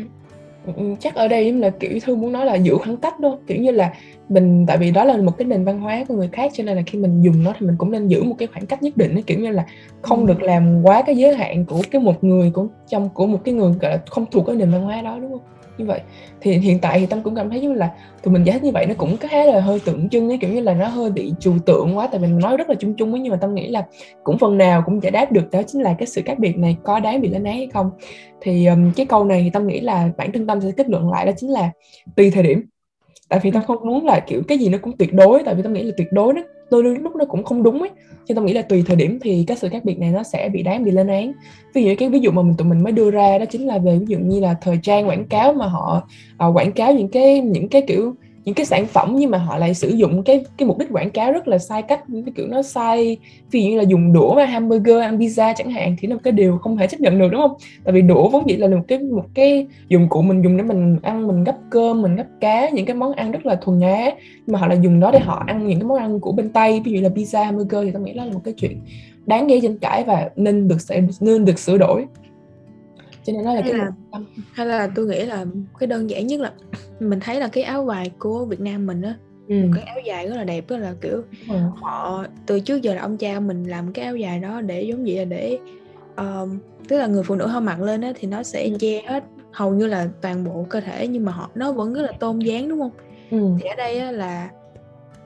Ừ, 0.66 0.72
chắc 1.00 1.14
ở 1.14 1.28
đây 1.28 1.52
là 1.52 1.70
kiểu 1.70 1.98
thư 2.02 2.16
muốn 2.16 2.32
nói 2.32 2.46
là 2.46 2.54
giữ 2.54 2.76
khoảng 2.76 2.96
cách 2.96 3.20
đó 3.20 3.38
kiểu 3.46 3.58
như 3.58 3.70
là 3.70 3.92
mình 4.28 4.64
tại 4.66 4.78
vì 4.78 4.90
đó 4.90 5.04
là 5.04 5.16
một 5.16 5.38
cái 5.38 5.46
nền 5.46 5.64
văn 5.64 5.80
hóa 5.80 6.04
của 6.08 6.14
người 6.14 6.28
khác 6.32 6.50
cho 6.54 6.64
nên 6.64 6.76
là 6.76 6.82
khi 6.86 6.98
mình 6.98 7.22
dùng 7.22 7.42
nó 7.42 7.52
thì 7.58 7.66
mình 7.66 7.76
cũng 7.78 7.90
nên 7.90 8.08
giữ 8.08 8.22
một 8.22 8.34
cái 8.38 8.48
khoảng 8.52 8.66
cách 8.66 8.82
nhất 8.82 8.96
định 8.96 9.22
kiểu 9.22 9.38
như 9.38 9.50
là 9.50 9.66
không 10.02 10.26
được 10.26 10.42
làm 10.42 10.82
quá 10.82 11.02
cái 11.06 11.16
giới 11.16 11.34
hạn 11.34 11.64
của 11.64 11.82
cái 11.90 12.02
một 12.02 12.24
người 12.24 12.50
của 12.50 12.66
trong 12.86 13.08
của 13.08 13.26
một 13.26 13.38
cái 13.44 13.54
người 13.54 13.72
gọi 13.80 13.90
là 13.90 13.98
không 14.10 14.26
thuộc 14.30 14.46
cái 14.46 14.56
nền 14.56 14.70
văn 14.70 14.82
hóa 14.82 15.02
đó 15.02 15.18
đúng 15.20 15.30
không 15.32 15.40
như 15.80 15.86
vậy. 15.86 16.00
Thì 16.40 16.52
hiện 16.52 16.78
tại 16.78 17.00
thì 17.00 17.06
tâm 17.06 17.22
cũng 17.22 17.34
cảm 17.34 17.50
thấy 17.50 17.60
như 17.60 17.72
là 17.72 17.90
tụi 18.22 18.34
mình 18.34 18.44
giải 18.44 18.52
thích 18.52 18.62
như 18.62 18.70
vậy 18.72 18.86
nó 18.86 18.94
cũng 18.98 19.16
khá 19.16 19.44
là 19.44 19.60
hơi 19.60 19.80
tượng 19.84 20.08
trưng 20.08 20.28
ấy 20.28 20.38
kiểu 20.40 20.50
như 20.50 20.60
là 20.60 20.74
nó 20.74 20.88
hơi 20.88 21.10
bị 21.10 21.32
trừu 21.40 21.58
tượng 21.66 21.96
quá 21.96 22.08
tại 22.12 22.20
mình 22.20 22.38
nói 22.38 22.56
rất 22.56 22.68
là 22.68 22.74
chung 22.74 22.94
chung 22.94 23.12
ấy 23.12 23.20
nhưng 23.20 23.30
mà 23.30 23.36
tâm 23.36 23.54
nghĩ 23.54 23.68
là 23.68 23.84
cũng 24.24 24.38
phần 24.38 24.58
nào 24.58 24.82
cũng 24.86 25.02
giải 25.02 25.10
đáp 25.10 25.32
được 25.32 25.50
đó 25.50 25.62
chính 25.66 25.82
là 25.82 25.94
cái 25.98 26.06
sự 26.06 26.22
khác 26.26 26.38
biệt 26.38 26.58
này 26.58 26.76
có 26.84 27.00
đáng 27.00 27.20
bị 27.20 27.28
lên 27.28 27.44
án 27.44 27.56
hay 27.56 27.68
không. 27.74 27.90
Thì 28.40 28.66
um, 28.66 28.92
cái 28.96 29.06
câu 29.06 29.24
này 29.24 29.40
thì 29.44 29.50
tâm 29.50 29.66
nghĩ 29.66 29.80
là 29.80 30.10
bản 30.16 30.32
thân 30.32 30.46
tâm 30.46 30.60
sẽ 30.60 30.70
kết 30.76 30.88
luận 30.90 31.10
lại 31.10 31.26
đó 31.26 31.32
chính 31.36 31.50
là 31.50 31.70
tùy 32.16 32.30
thời 32.30 32.42
điểm. 32.42 32.66
Tại 33.28 33.40
vì 33.42 33.50
tâm 33.50 33.62
không 33.66 33.76
muốn 33.86 34.06
là 34.06 34.20
kiểu 34.20 34.42
cái 34.48 34.58
gì 34.58 34.68
nó 34.68 34.78
cũng 34.82 34.96
tuyệt 34.96 35.14
đối 35.14 35.42
tại 35.44 35.54
vì 35.54 35.62
tâm 35.62 35.72
nghĩ 35.72 35.82
là 35.82 35.92
tuyệt 35.96 36.08
đối 36.12 36.34
nó 36.34 36.42
đôi 36.70 36.82
lúc 36.82 37.16
nó 37.16 37.24
cũng 37.24 37.44
không 37.44 37.62
đúng 37.62 37.80
ấy. 37.80 37.90
Nhưng 38.26 38.36
tôi 38.36 38.44
nghĩ 38.44 38.52
là 38.52 38.62
tùy 38.62 38.84
thời 38.86 38.96
điểm 38.96 39.18
thì 39.22 39.44
cái 39.46 39.56
sự 39.56 39.68
khác 39.68 39.84
biệt 39.84 39.98
này 39.98 40.10
nó 40.10 40.22
sẽ 40.22 40.48
bị 40.48 40.62
đáng 40.62 40.84
bị 40.84 40.90
lên 40.90 41.06
án. 41.06 41.32
Ví 41.74 41.84
dụ 41.84 41.94
cái 41.98 42.08
ví 42.08 42.18
dụ 42.20 42.30
mà 42.30 42.42
mình 42.42 42.54
tụi 42.56 42.68
mình 42.68 42.82
mới 42.82 42.92
đưa 42.92 43.10
ra 43.10 43.38
đó 43.38 43.44
chính 43.44 43.66
là 43.66 43.78
về 43.78 43.98
ví 43.98 44.06
dụ 44.08 44.18
như 44.18 44.40
là 44.40 44.54
thời 44.60 44.78
trang 44.82 45.08
quảng 45.08 45.26
cáo 45.26 45.52
mà 45.52 45.66
họ 45.66 46.08
uh, 46.48 46.56
quảng 46.56 46.72
cáo 46.72 46.92
những 46.92 47.08
cái 47.08 47.40
những 47.40 47.68
cái 47.68 47.82
kiểu 47.82 48.14
những 48.44 48.54
cái 48.54 48.66
sản 48.66 48.86
phẩm 48.86 49.14
nhưng 49.18 49.30
mà 49.30 49.38
họ 49.38 49.58
lại 49.58 49.74
sử 49.74 49.88
dụng 49.88 50.22
cái 50.22 50.44
cái 50.56 50.68
mục 50.68 50.78
đích 50.78 50.88
quảng 50.92 51.10
cáo 51.10 51.32
rất 51.32 51.48
là 51.48 51.58
sai 51.58 51.82
cách 51.82 52.04
cái 52.12 52.32
kiểu 52.36 52.46
nó 52.46 52.62
sai. 52.62 53.16
Ví 53.50 53.62
dụ 53.62 53.70
như 53.70 53.76
là 53.76 53.82
dùng 53.82 54.12
đũa 54.12 54.34
mà 54.34 54.44
hamburger 54.44 55.00
ăn 55.00 55.18
pizza 55.18 55.54
chẳng 55.56 55.70
hạn 55.70 55.96
thì 55.98 56.08
nó 56.08 56.14
một 56.14 56.20
cái 56.24 56.32
điều 56.32 56.58
không 56.58 56.76
thể 56.76 56.86
chấp 56.86 57.00
nhận 57.00 57.18
được 57.18 57.28
đúng 57.32 57.40
không? 57.40 57.54
Tại 57.84 57.92
vì 57.92 58.02
đũa 58.02 58.28
vốn 58.28 58.48
dĩ 58.48 58.56
là 58.56 58.68
một 58.68 58.82
cái 58.88 58.98
một 58.98 59.26
cái 59.34 59.66
dụng 59.88 60.08
cụ 60.08 60.22
mình 60.22 60.42
dùng 60.42 60.56
để 60.56 60.62
mình 60.62 60.98
ăn 61.02 61.26
mình 61.26 61.44
gấp 61.44 61.56
cơm 61.70 62.02
mình 62.02 62.16
gấp 62.16 62.26
cá 62.40 62.70
những 62.70 62.86
cái 62.86 62.96
món 62.96 63.12
ăn 63.12 63.30
rất 63.30 63.46
là 63.46 63.54
thuần 63.54 63.80
á 63.80 64.10
nhưng 64.46 64.52
mà 64.52 64.58
họ 64.58 64.66
lại 64.66 64.78
dùng 64.82 65.00
nó 65.00 65.10
để 65.10 65.18
họ 65.18 65.44
ăn 65.46 65.66
những 65.66 65.78
cái 65.78 65.88
món 65.88 65.98
ăn 65.98 66.20
của 66.20 66.32
bên 66.32 66.48
tây 66.48 66.80
ví 66.84 66.92
dụ 66.92 67.00
là 67.00 67.08
pizza 67.08 67.44
hamburger 67.44 67.84
thì 67.84 67.90
tôi 67.92 68.02
nghĩ 68.02 68.12
đó 68.12 68.24
là 68.24 68.32
một 68.32 68.40
cái 68.44 68.54
chuyện 68.54 68.80
đáng 69.26 69.46
gây 69.46 69.60
tranh 69.60 69.78
cãi 69.78 70.04
và 70.04 70.30
nên 70.36 70.68
được 70.68 70.80
sẽ 70.80 71.02
nên 71.20 71.44
được 71.44 71.58
sửa 71.58 71.78
đổi. 71.78 72.06
Cho 73.24 73.32
nên 73.32 73.44
nó 73.44 73.54
là 73.54 73.60
hay 73.60 73.70
cái 73.72 73.78
là, 73.80 73.90
hay 74.52 74.66
là 74.66 74.88
tôi 74.94 75.06
nghĩ 75.06 75.24
là 75.24 75.44
cái 75.78 75.86
đơn 75.86 76.10
giản 76.10 76.26
nhất 76.26 76.40
là 76.40 76.52
mình 77.00 77.20
thấy 77.20 77.40
là 77.40 77.48
cái 77.48 77.64
áo 77.64 77.84
vải 77.84 78.10
của 78.18 78.44
Việt 78.44 78.60
Nam 78.60 78.86
mình 78.86 79.02
á 79.02 79.14
ừ. 79.48 79.54
một 79.54 79.68
cái 79.74 79.84
áo 79.84 79.96
dài 80.04 80.28
rất 80.28 80.36
là 80.36 80.44
đẹp 80.44 80.64
đó 80.68 80.76
là 80.76 80.94
kiểu 81.00 81.22
ừ. 81.48 81.56
họ 81.76 82.24
từ 82.46 82.60
trước 82.60 82.82
giờ 82.82 82.94
là 82.94 83.00
ông 83.00 83.16
cha 83.16 83.40
mình 83.40 83.64
làm 83.64 83.92
cái 83.92 84.04
áo 84.04 84.16
dài 84.16 84.38
đó 84.38 84.60
để 84.60 84.82
giống 84.82 85.04
vậy 85.04 85.16
là 85.16 85.24
để 85.24 85.58
um, 86.16 86.58
tức 86.88 86.98
là 86.98 87.06
người 87.06 87.22
phụ 87.22 87.34
nữ 87.34 87.46
họ 87.46 87.60
mặc 87.60 87.80
lên 87.80 88.00
á 88.00 88.12
thì 88.20 88.28
nó 88.28 88.42
sẽ 88.42 88.64
ừ. 88.64 88.76
che 88.80 89.02
hết 89.06 89.24
hầu 89.52 89.74
như 89.74 89.86
là 89.86 90.08
toàn 90.20 90.44
bộ 90.44 90.66
cơ 90.68 90.80
thể 90.80 91.06
nhưng 91.08 91.24
mà 91.24 91.32
họ 91.32 91.50
nó 91.54 91.72
vẫn 91.72 91.94
rất 91.94 92.02
là 92.02 92.12
tôn 92.20 92.38
dáng 92.38 92.68
đúng 92.68 92.80
không 92.80 92.92
ừ. 93.30 93.48
thì 93.60 93.68
ở 93.68 93.76
đây 93.76 93.98
á 93.98 94.12
là 94.12 94.50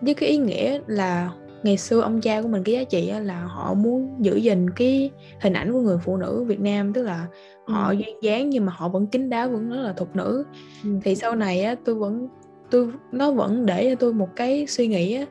với 0.00 0.14
cái 0.14 0.28
ý 0.28 0.36
nghĩa 0.36 0.80
là 0.86 1.30
ngày 1.62 1.76
xưa 1.76 2.00
ông 2.00 2.20
cha 2.20 2.42
của 2.42 2.48
mình 2.48 2.62
cái 2.64 2.74
giá 2.74 2.84
trị 2.84 3.12
là 3.22 3.40
họ 3.40 3.74
muốn 3.74 4.16
giữ 4.20 4.36
gìn 4.36 4.70
cái 4.70 5.10
hình 5.40 5.52
ảnh 5.52 5.72
của 5.72 5.80
người 5.80 5.98
phụ 6.04 6.16
nữ 6.16 6.44
Việt 6.44 6.60
Nam 6.60 6.92
tức 6.92 7.02
là 7.02 7.26
họ 7.66 7.88
ừ. 7.88 7.94
duyên 7.94 8.16
dáng 8.22 8.50
nhưng 8.50 8.66
mà 8.66 8.72
họ 8.76 8.88
vẫn 8.88 9.06
kín 9.06 9.30
đáo 9.30 9.48
vẫn 9.48 9.70
rất 9.70 9.82
là 9.82 9.92
thục 9.92 10.16
nữ. 10.16 10.44
Ừ. 10.84 10.90
thì 11.02 11.14
sau 11.14 11.34
này 11.34 11.62
á 11.62 11.74
tôi 11.84 11.94
vẫn 11.94 12.28
tôi 12.70 12.88
nó 13.12 13.32
vẫn 13.32 13.66
để 13.66 13.90
cho 13.90 13.94
tôi 13.94 14.12
một 14.12 14.28
cái 14.36 14.66
suy 14.66 14.86
nghĩ 14.86 15.14
á 15.14 15.24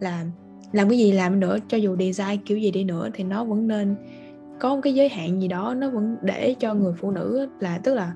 là 0.00 0.24
làm 0.72 0.88
cái 0.88 0.98
gì 0.98 1.12
làm 1.12 1.40
nữa 1.40 1.58
cho 1.68 1.76
dù 1.76 1.96
design 1.96 2.40
kiểu 2.46 2.58
gì 2.58 2.70
đi 2.70 2.84
nữa 2.84 3.08
thì 3.14 3.24
nó 3.24 3.44
vẫn 3.44 3.68
nên 3.68 3.96
có 4.60 4.74
một 4.74 4.80
cái 4.82 4.94
giới 4.94 5.08
hạn 5.08 5.42
gì 5.42 5.48
đó 5.48 5.74
nó 5.74 5.90
vẫn 5.90 6.16
để 6.22 6.54
cho 6.58 6.74
người 6.74 6.92
phụ 7.00 7.10
nữ 7.10 7.48
là 7.60 7.78
tức 7.78 7.94
là 7.94 8.12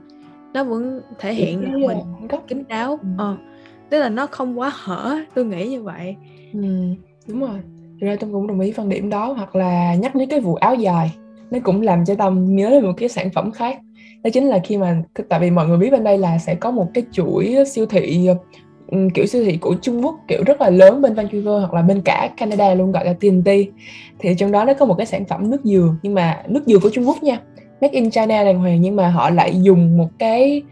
nó 0.55 0.65
vẫn 0.65 1.01
thể 1.19 1.35
hiện 1.35 1.63
là 1.63 1.71
mình 1.71 2.29
kín 2.49 2.65
đáo. 2.69 2.99
Ừ. 3.03 3.09
ờ, 3.19 3.37
tức 3.91 4.01
là 4.01 4.09
nó 4.09 4.27
không 4.27 4.59
quá 4.59 4.73
hở 4.75 5.17
tôi 5.35 5.45
nghĩ 5.45 5.69
như 5.69 5.83
vậy. 5.83 6.17
Ừ, 6.53 6.61
đúng 7.29 7.41
rồi. 7.41 7.59
Ra 8.01 8.17
tôi 8.21 8.31
cũng 8.33 8.47
đồng 8.47 8.61
ý 8.61 8.73
phần 8.73 8.89
điểm 8.89 9.11
đó 9.11 9.33
hoặc 9.33 9.57
là 9.57 9.95
nhắc 9.95 10.15
đến 10.15 10.29
cái 10.29 10.41
vụ 10.41 10.55
áo 10.55 10.75
dài 10.75 11.11
nó 11.51 11.59
cũng 11.65 11.81
làm 11.81 12.05
cho 12.05 12.15
tâm 12.15 12.57
nhớ 12.57 12.71
đến 12.71 12.85
một 12.85 12.93
cái 12.97 13.09
sản 13.09 13.31
phẩm 13.31 13.53
khác. 13.53 13.79
Đó 14.25 14.31
chính 14.33 14.47
là 14.47 14.59
khi 14.65 14.77
mà 14.77 15.03
tại 15.29 15.41
vì 15.41 15.51
mọi 15.51 15.69
người 15.69 15.79
biết 15.79 15.91
bên 15.91 16.05
đây 16.05 16.19
là 16.19 16.39
sẽ 16.39 16.55
có 16.55 16.71
một 16.71 16.87
cái 16.95 17.05
chuỗi 17.13 17.57
siêu 17.67 17.87
thị 17.87 18.29
ừ, 18.89 18.99
kiểu 19.15 19.27
siêu 19.27 19.45
thị 19.45 19.57
của 19.57 19.75
Trung 19.83 20.05
Quốc, 20.05 20.15
kiểu 20.29 20.43
rất 20.47 20.61
là 20.61 20.71
lớn 20.71 21.03
bên 21.03 21.15
Vancouver 21.15 21.61
hoặc 21.61 21.75
là 21.75 21.83
bên 21.83 22.01
cả 22.01 22.31
Canada 22.37 22.75
luôn, 22.75 22.93
gọi 22.93 23.05
là 23.05 23.13
TNT 23.13 23.51
thì 24.19 24.35
trong 24.39 24.53
đó 24.53 24.65
nó 24.65 24.75
có 24.75 24.87
một 24.87 24.95
cái 24.95 25.07
sản 25.07 25.25
phẩm 25.25 25.51
nước 25.51 25.61
dừa, 25.65 25.95
nhưng 26.03 26.15
mà 26.15 26.43
nước 26.49 26.63
dừa 26.67 26.79
của 26.79 26.91
Trung 26.91 27.09
Quốc 27.09 27.23
nha. 27.23 27.41
Made 27.81 27.95
in 27.95 28.11
China 28.11 28.45
đàng 28.45 28.59
hoàng 28.59 28.81
nhưng 28.81 28.97
mà 28.97 29.09
họ 29.09 29.31
lại 29.31 29.63
dùng 29.63 29.97
một 29.97 30.09
cái 30.19 30.63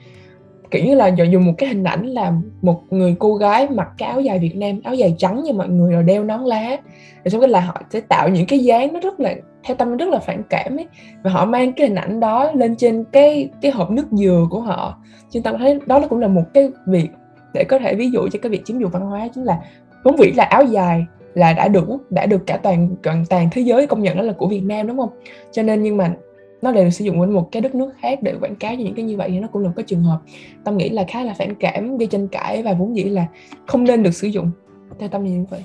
kiểu 0.72 0.84
như 0.84 0.94
là 0.94 1.06
dùng 1.06 1.46
một 1.46 1.52
cái 1.58 1.68
hình 1.68 1.84
ảnh 1.84 2.06
là 2.06 2.32
một 2.62 2.82
người 2.90 3.14
cô 3.18 3.34
gái 3.34 3.68
mặc 3.68 3.88
cái 3.98 4.08
áo 4.08 4.20
dài 4.20 4.38
Việt 4.38 4.56
Nam, 4.56 4.80
áo 4.84 4.94
dài 4.94 5.14
trắng 5.18 5.42
như 5.44 5.52
mọi 5.52 5.68
người 5.68 5.92
rồi 5.92 6.02
đeo 6.02 6.24
nón 6.24 6.40
lá. 6.40 6.76
Rồi 7.24 7.30
xong 7.30 7.40
cái 7.40 7.50
là 7.50 7.60
họ 7.60 7.82
sẽ 7.90 8.00
tạo 8.00 8.28
những 8.28 8.46
cái 8.46 8.58
dáng 8.58 8.92
nó 8.92 9.00
rất 9.00 9.20
là, 9.20 9.34
theo 9.64 9.76
tâm 9.76 9.96
rất 9.96 10.08
là 10.08 10.18
phản 10.18 10.42
cảm 10.50 10.76
ấy. 10.76 10.86
Và 11.22 11.30
họ 11.30 11.44
mang 11.44 11.72
cái 11.72 11.86
hình 11.86 11.96
ảnh 11.96 12.20
đó 12.20 12.52
lên 12.54 12.76
trên 12.76 13.04
cái 13.12 13.48
cái 13.62 13.72
hộp 13.72 13.90
nước 13.90 14.06
dừa 14.10 14.46
của 14.50 14.60
họ. 14.60 14.98
Chúng 15.30 15.42
ta 15.42 15.52
thấy 15.58 15.78
đó 15.86 16.00
cũng 16.10 16.20
là 16.20 16.28
một 16.28 16.44
cái 16.54 16.70
việc 16.86 17.08
để 17.54 17.64
có 17.64 17.78
thể 17.78 17.94
ví 17.94 18.10
dụ 18.10 18.28
cho 18.28 18.38
cái 18.42 18.50
việc 18.50 18.64
chiếm 18.64 18.78
dụng 18.78 18.90
văn 18.90 19.02
hóa, 19.02 19.28
chính 19.34 19.44
là 19.44 19.58
vốn 20.04 20.16
vĩ 20.16 20.32
là 20.36 20.44
áo 20.44 20.64
dài 20.64 21.04
là 21.34 21.52
đã 21.52 21.68
được 21.68 21.88
đã 22.10 22.26
được 22.26 22.46
cả 22.46 22.56
toàn 22.56 22.96
toàn 23.02 23.24
toàn 23.30 23.48
thế 23.52 23.62
giới 23.62 23.86
công 23.86 24.02
nhận 24.02 24.16
đó 24.16 24.22
là 24.22 24.32
của 24.32 24.46
Việt 24.46 24.62
Nam, 24.62 24.86
đúng 24.86 24.98
không? 24.98 25.10
Cho 25.52 25.62
nên 25.62 25.82
nhưng 25.82 25.96
mà 25.96 26.14
nó 26.62 26.70
lại 26.70 26.84
được 26.84 26.90
sử 26.90 27.04
dụng 27.04 27.20
ở 27.20 27.26
một 27.26 27.52
cái 27.52 27.62
đất 27.62 27.74
nước 27.74 27.90
khác 28.00 28.22
để 28.22 28.34
quảng 28.40 28.56
cáo 28.56 28.74
cho 28.76 28.82
những 28.82 28.94
cái 28.94 29.04
như 29.04 29.16
vậy 29.16 29.28
thì 29.32 29.38
nó 29.38 29.48
cũng 29.48 29.62
là 29.62 29.68
một 29.68 29.74
cái 29.76 29.84
trường 29.84 30.02
hợp. 30.02 30.18
Tâm 30.64 30.76
nghĩ 30.76 30.88
là 30.88 31.04
khá 31.08 31.22
là 31.22 31.34
phản 31.34 31.54
cảm 31.54 31.98
gây 31.98 32.06
tranh 32.06 32.28
cãi 32.28 32.62
và 32.62 32.72
vốn 32.72 32.96
dĩ 32.96 33.04
là 33.04 33.26
không 33.66 33.84
nên 33.84 34.02
được 34.02 34.14
sử 34.14 34.28
dụng. 34.28 34.50
Theo 34.98 35.08
tâm 35.08 35.24
như 35.24 35.44
vậy. 35.50 35.64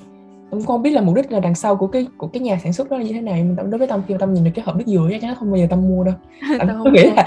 Cũng 0.51 0.65
không 0.65 0.81
biết 0.81 0.91
là 0.91 1.01
mục 1.01 1.15
đích 1.15 1.31
là 1.31 1.39
đằng 1.39 1.55
sau 1.55 1.75
của 1.75 1.88
cái 1.88 2.07
của 2.17 2.27
cái 2.27 2.41
nhà 2.41 2.60
sản 2.63 2.73
xuất 2.73 2.89
đó 2.89 2.97
là 2.97 3.03
như 3.03 3.13
thế 3.13 3.21
nào 3.21 3.36
nhưng 3.38 3.55
đối 3.55 3.79
với 3.79 3.88
tâm 3.88 4.01
khi 4.07 4.13
mà 4.13 4.17
tâm 4.17 4.33
nhìn 4.33 4.43
được 4.43 4.51
cái 4.55 4.65
hộp 4.65 4.75
nước 4.75 4.83
dừa 4.88 5.07
chắc 5.12 5.21
chắn 5.21 5.36
không 5.36 5.51
bao 5.51 5.57
giờ 5.57 5.67
tâm 5.69 5.88
mua 5.89 6.03
đâu. 6.03 6.15
Tôi 6.83 6.93
nghĩ 6.93 7.03
là 7.03 7.25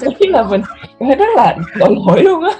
tôi 0.00 0.28
là 0.28 0.42
mình 0.42 0.60
rất 1.00 1.28
là 1.36 1.56
tội 1.80 1.96
lỗi 2.06 2.22
luôn 2.22 2.42
á 2.42 2.50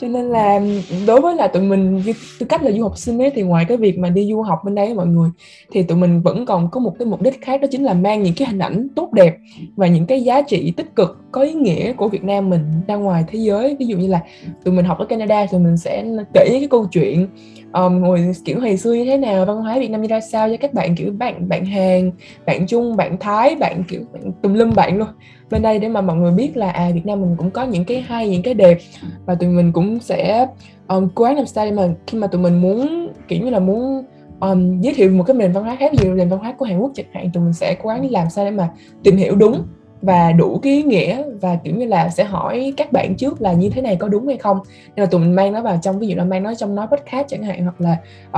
cho 0.00 0.08
nên 0.08 0.24
là 0.24 0.60
đối 1.06 1.20
với 1.20 1.34
là 1.34 1.48
tụi 1.48 1.62
mình 1.62 2.02
tư 2.38 2.46
cách 2.46 2.62
là 2.62 2.70
du 2.72 2.82
học 2.82 2.98
sinh 2.98 3.22
ấy, 3.22 3.30
thì 3.34 3.42
ngoài 3.42 3.64
cái 3.68 3.76
việc 3.76 3.98
mà 3.98 4.10
đi 4.10 4.28
du 4.30 4.42
học 4.42 4.58
bên 4.64 4.74
đây 4.74 4.94
mọi 4.94 5.06
người, 5.06 5.30
thì 5.72 5.82
tụi 5.82 5.98
mình 5.98 6.22
vẫn 6.22 6.46
còn 6.46 6.70
có 6.70 6.80
một 6.80 6.94
cái 6.98 7.06
mục 7.06 7.22
đích 7.22 7.40
khác, 7.40 7.60
đó 7.60 7.68
chính 7.70 7.84
là 7.84 7.94
mang 7.94 8.22
những 8.22 8.34
cái 8.36 8.48
hình 8.48 8.58
ảnh 8.58 8.88
tốt 8.96 9.12
đẹp 9.12 9.36
và 9.76 9.86
những 9.86 10.06
cái 10.06 10.22
giá 10.22 10.42
trị 10.42 10.72
tích 10.76 10.96
cực 10.96 11.18
có 11.32 11.42
ý 11.42 11.52
nghĩa 11.52 11.92
của 11.92 12.08
Việt 12.08 12.24
Nam 12.24 12.50
mình 12.50 12.62
ra 12.86 12.94
ngoài 12.94 13.24
thế 13.28 13.38
giới. 13.38 13.76
Ví 13.78 13.86
dụ 13.86 13.96
như 13.96 14.08
là 14.08 14.20
tụi 14.64 14.74
mình 14.74 14.84
học 14.84 14.98
ở 14.98 15.04
Canada 15.04 15.46
thì 15.50 15.58
mình 15.58 15.76
sẽ 15.76 16.04
kể 16.34 16.46
cái 16.50 16.68
câu 16.70 16.86
chuyện 16.92 17.28
um, 17.72 18.00
ngồi 18.00 18.32
kiểu 18.44 18.60
hồi 18.60 18.76
xưa 18.76 18.92
như 18.92 19.04
thế 19.04 19.16
nào 19.16 19.44
văn 19.44 19.56
hóa 19.56 19.78
Việt 19.78 19.90
Nam 19.90 20.02
như 20.02 20.08
ra 20.08 20.20
sao 20.20 20.48
cho 20.48 20.56
các 20.60 20.74
bạn 20.74 20.94
kiểu 20.94 21.12
bạn 21.12 21.48
bạn 21.48 21.64
Hàn 21.64 22.10
bạn 22.46 22.66
Trung 22.66 22.96
bạn 22.96 23.16
Thái 23.20 23.54
bạn 23.54 23.84
kiểu 23.88 24.00
bạn 24.12 24.32
tùm 24.42 24.54
lum 24.54 24.74
bạn 24.74 24.98
luôn. 24.98 25.08
Bên 25.50 25.62
đây 25.62 25.78
để 25.78 25.88
mà 25.88 26.00
mọi 26.00 26.16
người 26.16 26.32
biết 26.32 26.56
là 26.56 26.70
à 26.70 26.90
Việt 26.94 27.06
Nam 27.06 27.20
mình 27.20 27.34
cũng 27.36 27.50
có 27.50 27.64
những 27.64 27.84
cái 27.84 28.00
hay 28.00 28.28
những 28.28 28.42
cái 28.42 28.54
đẹp 28.54 28.78
và 29.26 29.34
tụi 29.34 29.48
mình 29.48 29.72
cũng 29.72 30.00
sẽ 30.00 30.46
um, 30.88 31.08
cố 31.14 31.24
gắng 31.24 31.36
làm 31.36 31.46
sao 31.46 31.64
để 31.64 31.70
mà 31.70 31.88
khi 32.06 32.18
mà 32.18 32.26
tụi 32.26 32.40
mình 32.40 32.60
muốn 32.60 33.08
kiểu 33.28 33.44
như 33.44 33.50
là 33.50 33.58
muốn 33.58 34.04
um, 34.40 34.80
giới 34.80 34.94
thiệu 34.94 35.10
một 35.10 35.24
cái 35.26 35.36
nền 35.36 35.52
văn 35.52 35.64
hóa 35.64 35.76
khác 35.76 35.92
ví 35.92 35.98
dụ 36.04 36.14
nền 36.14 36.28
văn 36.28 36.38
hóa 36.38 36.52
của 36.58 36.64
Hàn 36.64 36.78
Quốc 36.78 36.90
chẳng 36.94 37.06
hạn 37.12 37.30
tụi 37.34 37.42
mình 37.44 37.52
sẽ 37.52 37.76
cố 37.82 37.88
gắng 37.88 38.10
làm 38.10 38.30
sao 38.30 38.44
để 38.44 38.50
mà 38.50 38.68
tìm 39.02 39.16
hiểu 39.16 39.34
đúng 39.36 39.62
và 40.02 40.32
đủ 40.32 40.58
cái 40.62 40.72
ý 40.72 40.82
nghĩa 40.82 41.22
và 41.40 41.58
kiểu 41.64 41.74
như 41.76 41.86
là 41.86 42.08
sẽ 42.08 42.24
hỏi 42.24 42.72
các 42.76 42.92
bạn 42.92 43.14
trước 43.14 43.42
là 43.42 43.52
như 43.52 43.70
thế 43.70 43.82
này 43.82 43.96
có 43.96 44.08
đúng 44.08 44.26
hay 44.26 44.36
không. 44.36 44.58
Nên 44.96 45.04
là 45.04 45.06
tụi 45.06 45.20
mình 45.20 45.34
mang 45.34 45.52
nó 45.52 45.62
vào 45.62 45.78
trong 45.82 45.98
ví 45.98 46.06
dụ 46.06 46.16
là 46.16 46.24
mang 46.24 46.42
nó 46.42 46.54
trong 46.54 46.74
nói 46.74 46.86
podcast 46.86 47.28
chẳng 47.28 47.42
hạn 47.42 47.62
hoặc 47.62 47.80
là 47.80 47.96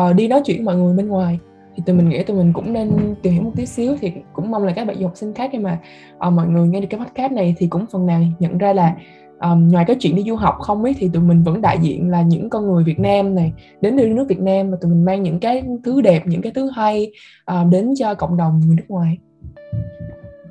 uh, 0.09 0.16
đi 0.16 0.29
nói 0.29 0.42
chuyện 0.44 0.57
với 0.57 0.64
mọi 0.64 0.77
người 0.77 0.96
bên 0.96 1.09
ngoài. 1.09 1.38
Thì 1.77 1.83
tụi 1.87 1.96
mình 1.96 2.09
nghĩ 2.09 2.22
tụi 2.22 2.37
mình 2.37 2.53
cũng 2.53 2.72
nên 2.72 3.14
tìm 3.22 3.33
hiểu 3.33 3.42
một 3.42 3.53
tí 3.57 3.66
xíu 3.66 3.96
thì 4.01 4.12
cũng 4.33 4.51
mong 4.51 4.64
là 4.64 4.72
các 4.72 4.87
bạn 4.87 4.96
du 4.98 5.07
học 5.07 5.16
sinh 5.16 5.35
khác 5.35 5.51
khi 5.53 5.59
mà 5.59 5.79
uh, 6.27 6.33
mọi 6.33 6.46
người 6.46 6.68
nghe 6.68 6.81
được 6.81 6.87
cái 6.90 7.01
podcast 7.01 7.33
này 7.33 7.55
thì 7.59 7.66
cũng 7.66 7.87
phần 7.92 8.07
nào 8.07 8.22
nhận 8.38 8.59
ra 8.59 8.72
là 8.72 8.96
um, 9.40 9.68
ngoài 9.68 9.85
cái 9.85 9.96
chuyện 10.01 10.16
đi 10.16 10.22
du 10.22 10.37
học 10.37 10.55
không 10.59 10.85
ấy 10.85 10.94
thì 10.98 11.11
tụi 11.12 11.22
mình 11.22 11.42
vẫn 11.42 11.61
đại 11.61 11.79
diện 11.83 12.11
là 12.11 12.22
những 12.22 12.51
con 12.51 12.66
người 12.66 12.85
Việt 12.85 12.98
Nam 12.98 13.35
này 13.35 13.53
đến 13.81 13.96
từ 13.98 14.09
nước 14.09 14.25
Việt 14.29 14.40
Nam 14.40 14.70
và 14.70 14.77
tụi 14.81 14.90
mình 14.90 15.05
mang 15.05 15.22
những 15.22 15.40
cái 15.40 15.62
thứ 15.85 16.01
đẹp 16.01 16.22
những 16.27 16.42
cái 16.42 16.53
thứ 16.55 16.70
hay 16.70 17.12
uh, 17.53 17.66
đến 17.70 17.94
cho 17.98 18.14
cộng 18.14 18.37
đồng 18.37 18.61
người 18.66 18.77
nước 18.77 18.85
ngoài 18.88 19.18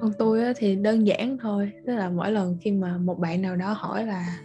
còn 0.01 0.13
tôi 0.13 0.53
thì 0.57 0.75
đơn 0.75 1.07
giản 1.07 1.37
thôi 1.37 1.71
tức 1.87 1.95
là 1.95 2.09
mỗi 2.09 2.31
lần 2.31 2.57
khi 2.61 2.71
mà 2.71 2.97
một 2.97 3.19
bạn 3.19 3.41
nào 3.41 3.55
đó 3.55 3.75
hỏi 3.77 4.05
là 4.05 4.37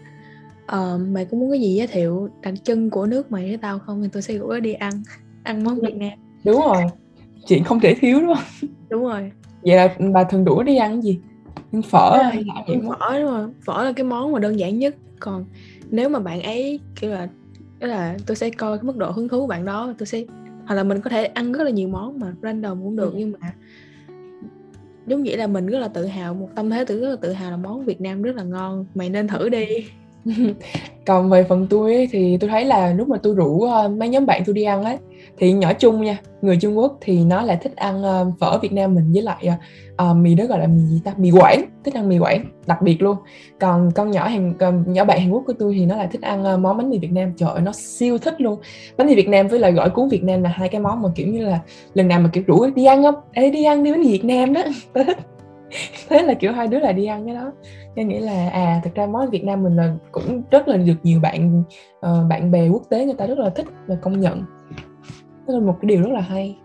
uh, 0.64 1.01
mày 1.09 1.25
có 1.25 1.38
muốn 1.38 1.51
cái 1.51 1.61
gì 1.61 1.75
giới 1.75 1.87
thiệu 1.87 2.29
đặc 2.42 2.55
trưng 2.64 2.90
của 2.90 3.07
nước 3.07 3.33
mày 3.33 3.49
với 3.49 3.57
tao 3.57 3.79
không? 3.79 4.03
Thì 4.03 4.09
tôi 4.12 4.23
sẽ 4.23 4.35
gửi 4.35 4.61
đi 4.61 4.73
ăn 4.73 4.92
ăn 5.42 5.64
món 5.64 5.81
Việt 5.81 5.97
Nam. 5.97 6.19
Đúng 6.45 6.61
rồi. 6.61 6.83
Chuyện 7.47 7.64
không 7.64 7.81
thể 7.81 7.95
thiếu 7.95 8.21
đúng 8.21 8.35
không? 8.35 8.69
Đúng 8.90 9.03
rồi. 9.03 9.33
Vậy 9.62 9.77
là 9.77 9.97
bà 10.12 10.25
thường 10.25 10.45
đuổi 10.45 10.64
đi 10.64 10.77
ăn 10.77 11.03
gì? 11.03 11.19
Phở 11.90 12.19
hay 12.23 12.45
là 12.45 12.55
gì 12.69 12.75
phở 12.75 13.19
đúng 13.19 13.27
rồi. 13.27 13.49
Phở 13.64 13.85
là 13.85 13.92
cái 13.92 14.05
món 14.05 14.33
mà 14.33 14.38
đơn 14.38 14.59
giản 14.59 14.79
nhất. 14.79 14.97
Còn 15.21 15.45
nếu 15.90 16.09
mà 16.09 16.19
bạn 16.19 16.42
ấy 16.42 16.81
kiểu 17.01 17.11
là 17.11 17.29
đó 17.79 17.87
là 17.87 18.16
tôi 18.27 18.37
sẽ 18.37 18.51
coi 18.51 18.79
cái 18.79 18.85
mức 18.85 18.97
độ 18.97 19.11
hứng 19.11 19.29
thú 19.29 19.40
của 19.40 19.47
bạn 19.47 19.64
đó 19.64 19.95
tôi 19.99 20.07
sẽ 20.07 20.23
hoặc 20.66 20.75
là 20.75 20.83
mình 20.83 21.01
có 21.01 21.11
thể 21.11 21.25
ăn 21.25 21.53
rất 21.53 21.64
là 21.64 21.71
nhiều 21.71 21.88
món 21.88 22.19
mà 22.19 22.35
random 22.42 22.83
cũng 22.83 22.97
được 22.97 23.12
ừ. 23.12 23.19
nhưng 23.19 23.33
mà 23.40 23.53
giống 25.07 25.23
nghĩa 25.23 25.37
là 25.37 25.47
mình 25.47 25.66
rất 25.66 25.79
là 25.79 25.88
tự 25.88 26.07
hào, 26.07 26.35
một 26.35 26.49
tâm 26.55 26.71
thế 26.71 26.85
tự 26.85 27.01
rất 27.01 27.11
là 27.11 27.16
tự 27.16 27.33
hào 27.33 27.51
là 27.51 27.57
món 27.57 27.85
Việt 27.85 28.01
Nam 28.01 28.23
rất 28.23 28.37
là 28.37 28.42
ngon. 28.42 28.87
Mày 28.95 29.11
nên 29.11 29.29
thử 29.29 29.49
đi. 29.49 29.66
còn 31.07 31.31
về 31.31 31.45
phần 31.45 31.67
tôi 31.71 31.95
ấy, 31.95 32.09
thì 32.12 32.37
tôi 32.41 32.51
thấy 32.51 32.65
là 32.65 32.93
lúc 32.93 33.09
mà 33.09 33.17
tôi 33.23 33.35
rủ 33.35 33.47
uh, 33.47 33.91
mấy 33.91 34.09
nhóm 34.09 34.27
bạn 34.27 34.43
tôi 34.47 34.55
đi 34.55 34.62
ăn 34.62 34.85
ấy 34.85 34.97
thì 35.39 35.53
nhỏ 35.53 35.73
chung 35.73 36.05
nha 36.05 36.19
người 36.43 36.57
Trung 36.57 36.79
Quốc 36.79 36.99
thì 37.01 37.25
nó 37.25 37.43
lại 37.43 37.59
thích 37.62 37.77
ăn 37.77 38.03
uh, 38.03 38.39
phở 38.41 38.59
Việt 38.59 38.73
Nam 38.73 38.95
mình 38.95 39.12
với 39.12 39.23
lại 39.23 39.49
uh, 40.03 40.17
mì 40.17 40.35
đó 40.35 40.45
gọi 40.45 40.59
là 40.59 40.67
mì 40.67 40.81
gì 40.81 41.01
ta? 41.05 41.15
Mì 41.17 41.31
Quảng 41.31 41.65
thích 41.85 41.95
ăn 41.95 42.09
mì 42.09 42.19
Quảng 42.19 42.45
đặc 42.67 42.83
biệt 42.83 43.03
luôn. 43.03 43.17
Còn 43.61 43.91
con 43.95 44.11
nhỏ 44.11 44.29
hàng 44.29 44.55
nhỏ 44.87 45.05
bạn 45.05 45.21
Hàn 45.21 45.31
Quốc 45.31 45.43
của 45.47 45.53
tôi 45.59 45.75
thì 45.79 45.87
nó 45.87 45.97
lại 45.97 46.09
thích 46.12 46.23
ăn 46.23 46.62
món 46.62 46.77
bánh 46.77 46.91
mì 46.91 46.99
Việt 46.99 47.12
Nam. 47.12 47.33
Trời 47.37 47.51
ơi 47.51 47.61
nó 47.61 47.73
siêu 47.73 48.19
thích 48.19 48.41
luôn. 48.41 48.61
Bánh 48.97 49.07
mì 49.07 49.15
Việt 49.15 49.29
Nam 49.29 49.49
với 49.49 49.59
lại 49.59 49.73
gỏi 49.73 49.91
cuốn 49.91 50.09
Việt 50.09 50.25
Nam 50.25 50.43
là 50.43 50.51
hai 50.51 50.69
cái 50.69 50.81
món 50.81 51.03
mà 51.03 51.09
kiểu 51.15 51.27
như 51.27 51.45
là 51.45 51.59
lần 51.95 52.09
nào 52.09 52.21
mà 52.21 52.31
kiểu 52.33 52.45
rủ 52.47 52.67
đi 52.75 52.85
ăn 52.85 53.03
không? 53.03 53.15
Ê 53.33 53.51
đi 53.51 53.65
ăn 53.65 53.85
đi 53.85 53.93
bánh 53.93 54.01
mì 54.01 54.12
Việt 54.12 54.25
Nam 54.25 54.53
đó 54.53 54.62
thế 56.09 56.23
là 56.23 56.35
kiểu 56.35 56.53
hai 56.53 56.67
đứa 56.67 56.79
là 56.79 56.93
đi 56.93 57.07
ăn 57.07 57.27
cái 57.27 57.35
đó. 57.35 57.53
Nên 57.95 58.09
nghĩ 58.09 58.19
là 58.19 58.51
à 58.53 58.81
thực 58.85 58.95
ra 58.95 59.07
món 59.07 59.31
Việt 59.31 59.45
Nam 59.45 59.62
mình 59.62 59.77
là 59.77 59.95
cũng 60.12 60.43
rất 60.51 60.69
là 60.69 60.77
được 60.77 60.97
nhiều 61.03 61.21
bạn 61.21 61.62
uh, 62.07 62.29
bạn 62.29 62.51
bè 62.51 62.69
quốc 62.69 62.83
tế 62.91 63.05
người 63.05 63.15
ta 63.15 63.27
rất 63.27 63.39
là 63.39 63.51
thích 63.51 63.67
và 63.87 63.97
công 64.03 64.21
nhận. 64.21 64.45
Đó 65.47 65.55
là 65.55 65.61
một 65.61 65.77
cái 65.81 65.89
điều 65.89 66.03
rất 66.03 66.11
là 66.11 66.21
hay. 66.21 66.59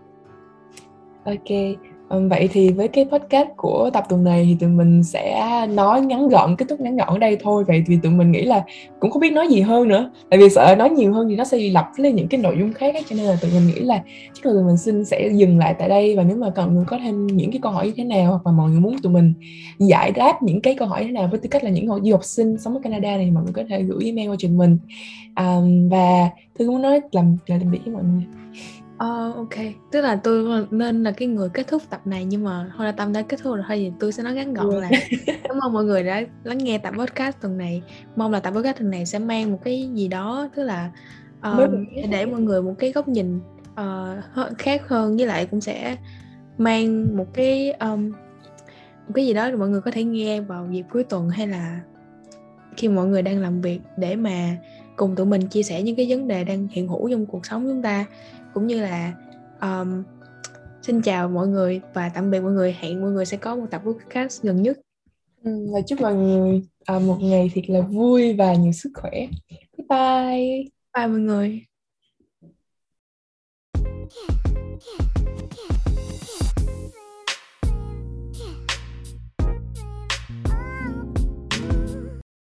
Ok. 1.24 1.78
Ờ, 2.08 2.28
vậy 2.28 2.48
thì 2.52 2.70
với 2.70 2.88
cái 2.88 3.04
podcast 3.04 3.48
của 3.56 3.90
tập 3.92 4.04
tuần 4.08 4.24
này 4.24 4.44
thì 4.48 4.56
tụi 4.60 4.68
mình 4.68 5.02
sẽ 5.02 5.46
nói 5.70 6.00
ngắn 6.00 6.28
gọn 6.28 6.56
kết 6.56 6.66
thúc 6.68 6.80
ngắn 6.80 6.96
gọn 6.96 7.08
ở 7.08 7.18
đây 7.18 7.36
thôi. 7.40 7.64
Vậy 7.66 7.84
vì 7.86 7.98
tụi 8.02 8.12
mình 8.12 8.32
nghĩ 8.32 8.44
là 8.44 8.64
cũng 9.00 9.10
không 9.10 9.20
biết 9.20 9.32
nói 9.32 9.48
gì 9.48 9.60
hơn 9.60 9.88
nữa. 9.88 10.10
Tại 10.30 10.38
vì 10.40 10.48
sợ 10.48 10.74
nói 10.78 10.90
nhiều 10.90 11.12
hơn 11.12 11.28
thì 11.28 11.36
nó 11.36 11.44
sẽ 11.44 11.58
lặp 11.58 11.90
lên 11.96 12.16
những 12.16 12.28
cái 12.28 12.40
nội 12.40 12.56
dung 12.58 12.72
khác 12.72 12.94
ấy. 12.94 13.02
cho 13.08 13.16
nên 13.16 13.26
là 13.26 13.36
tụi 13.42 13.50
mình 13.50 13.66
nghĩ 13.66 13.80
là 13.80 14.02
chắc 14.34 14.46
là 14.46 14.52
tụi 14.52 14.62
mình 14.62 14.76
xin 14.76 15.04
sẽ 15.04 15.28
dừng 15.34 15.58
lại 15.58 15.74
tại 15.78 15.88
đây. 15.88 16.16
Và 16.16 16.22
nếu 16.22 16.36
mà 16.36 16.50
cần 16.50 16.84
có 16.86 16.98
thêm 16.98 17.26
những 17.26 17.50
cái 17.50 17.60
câu 17.62 17.72
hỏi 17.72 17.86
như 17.86 17.92
thế 17.96 18.04
nào 18.04 18.30
hoặc 18.30 18.46
là 18.46 18.52
mọi 18.52 18.70
người 18.70 18.80
muốn 18.80 18.98
tụi 19.02 19.12
mình 19.12 19.34
giải 19.78 20.10
đáp 20.10 20.42
những 20.42 20.60
cái 20.60 20.74
câu 20.74 20.88
hỏi 20.88 21.00
như 21.00 21.06
thế 21.06 21.12
nào 21.12 21.28
với 21.30 21.40
tư 21.40 21.48
cách 21.48 21.64
là 21.64 21.70
những 21.70 21.86
du 21.86 22.12
học 22.12 22.24
sinh 22.24 22.58
sống 22.58 22.74
ở 22.74 22.80
Canada 22.82 23.16
này 23.16 23.30
mọi 23.30 23.44
người 23.44 23.52
có 23.52 23.62
thể 23.68 23.82
gửi 23.82 24.04
email 24.04 24.30
qua 24.30 24.36
cho 24.38 24.48
mình. 24.48 24.78
Um, 25.36 25.88
và 25.88 26.30
thư 26.58 26.70
muốn 26.70 26.82
nói 26.82 27.00
làm 27.12 27.36
là 27.46 27.56
tạm 27.60 27.70
biệt 27.70 27.78
với 27.84 27.94
mọi 27.94 28.02
người. 28.02 28.22
Ờ, 29.02 29.32
ok, 29.36 29.54
tức 29.90 30.00
là 30.00 30.16
tôi 30.16 30.66
nên 30.70 31.02
là 31.02 31.12
cái 31.12 31.28
người 31.28 31.48
kết 31.48 31.66
thúc 31.68 31.82
tập 31.90 32.00
này 32.04 32.24
nhưng 32.24 32.44
mà 32.44 32.70
thôi 32.76 32.86
là 32.86 32.92
Tâm 32.92 33.12
đã 33.12 33.22
kết 33.22 33.40
thúc 33.42 33.54
rồi 33.54 33.62
thôi 33.68 33.76
thì 33.76 33.92
tôi 34.00 34.12
sẽ 34.12 34.22
nói 34.22 34.34
ngắn 34.34 34.54
gọn 34.54 34.80
là 34.80 34.90
cảm 35.26 35.58
ơn 35.62 35.72
mọi 35.72 35.84
người 35.84 36.02
đã 36.02 36.22
lắng 36.44 36.58
nghe 36.58 36.78
tập 36.78 36.94
podcast 36.98 37.36
tuần 37.40 37.58
này. 37.58 37.82
Mong 38.16 38.32
là 38.32 38.40
tập 38.40 38.50
podcast 38.50 38.78
tuần 38.78 38.90
này 38.90 39.06
sẽ 39.06 39.18
mang 39.18 39.52
một 39.52 39.58
cái 39.64 39.88
gì 39.94 40.08
đó 40.08 40.48
tức 40.54 40.62
là 40.62 40.90
um, 41.42 41.84
để 42.10 42.26
mọi 42.26 42.40
người 42.40 42.62
một 42.62 42.74
cái 42.78 42.92
góc 42.92 43.08
nhìn 43.08 43.40
uh, 43.72 44.58
khác 44.58 44.88
hơn 44.88 45.16
với 45.16 45.26
lại 45.26 45.46
cũng 45.46 45.60
sẽ 45.60 45.96
mang 46.58 47.16
một 47.16 47.26
cái 47.34 47.72
um, 47.72 48.10
một 49.06 49.12
cái 49.14 49.26
gì 49.26 49.32
đó 49.32 49.50
để 49.50 49.56
mọi 49.56 49.68
người 49.68 49.80
có 49.80 49.90
thể 49.90 50.04
nghe 50.04 50.40
vào 50.40 50.68
dịp 50.70 50.84
cuối 50.92 51.04
tuần 51.04 51.28
hay 51.28 51.46
là 51.46 51.80
khi 52.76 52.88
mọi 52.88 53.06
người 53.06 53.22
đang 53.22 53.40
làm 53.40 53.60
việc 53.60 53.80
để 53.96 54.16
mà 54.16 54.56
cùng 54.96 55.16
tụi 55.16 55.26
mình 55.26 55.46
chia 55.46 55.62
sẻ 55.62 55.82
những 55.82 55.96
cái 55.96 56.06
vấn 56.08 56.28
đề 56.28 56.44
đang 56.44 56.68
hiện 56.70 56.88
hữu 56.88 57.10
trong 57.10 57.26
cuộc 57.26 57.46
sống 57.46 57.66
chúng 57.68 57.82
ta 57.82 58.06
cũng 58.54 58.66
như 58.66 58.80
là 58.80 59.12
um, 59.60 60.02
xin 60.82 61.02
chào 61.02 61.28
mọi 61.28 61.48
người 61.48 61.80
và 61.94 62.08
tạm 62.08 62.30
biệt 62.30 62.40
mọi 62.40 62.52
người. 62.52 62.76
Hẹn 62.80 63.00
mọi 63.00 63.10
người 63.10 63.26
sẽ 63.26 63.36
có 63.36 63.56
một 63.56 63.66
tập 63.70 63.82
podcast 63.84 64.42
gần 64.42 64.62
nhất. 64.62 64.78
Ừ, 65.44 65.50
và 65.72 65.80
chúc 65.86 66.00
mọi 66.00 66.14
người 66.14 66.62
à, 66.84 66.98
một 66.98 67.18
ngày 67.20 67.50
thật 67.54 67.62
là 67.66 67.80
vui 67.80 68.34
và 68.34 68.54
nhiều 68.54 68.72
sức 68.72 68.90
khỏe. 68.94 69.26
Bye 69.78 69.86
bye. 69.88 70.64
Bye 70.94 71.06
mọi 71.06 71.20
người 71.20 71.62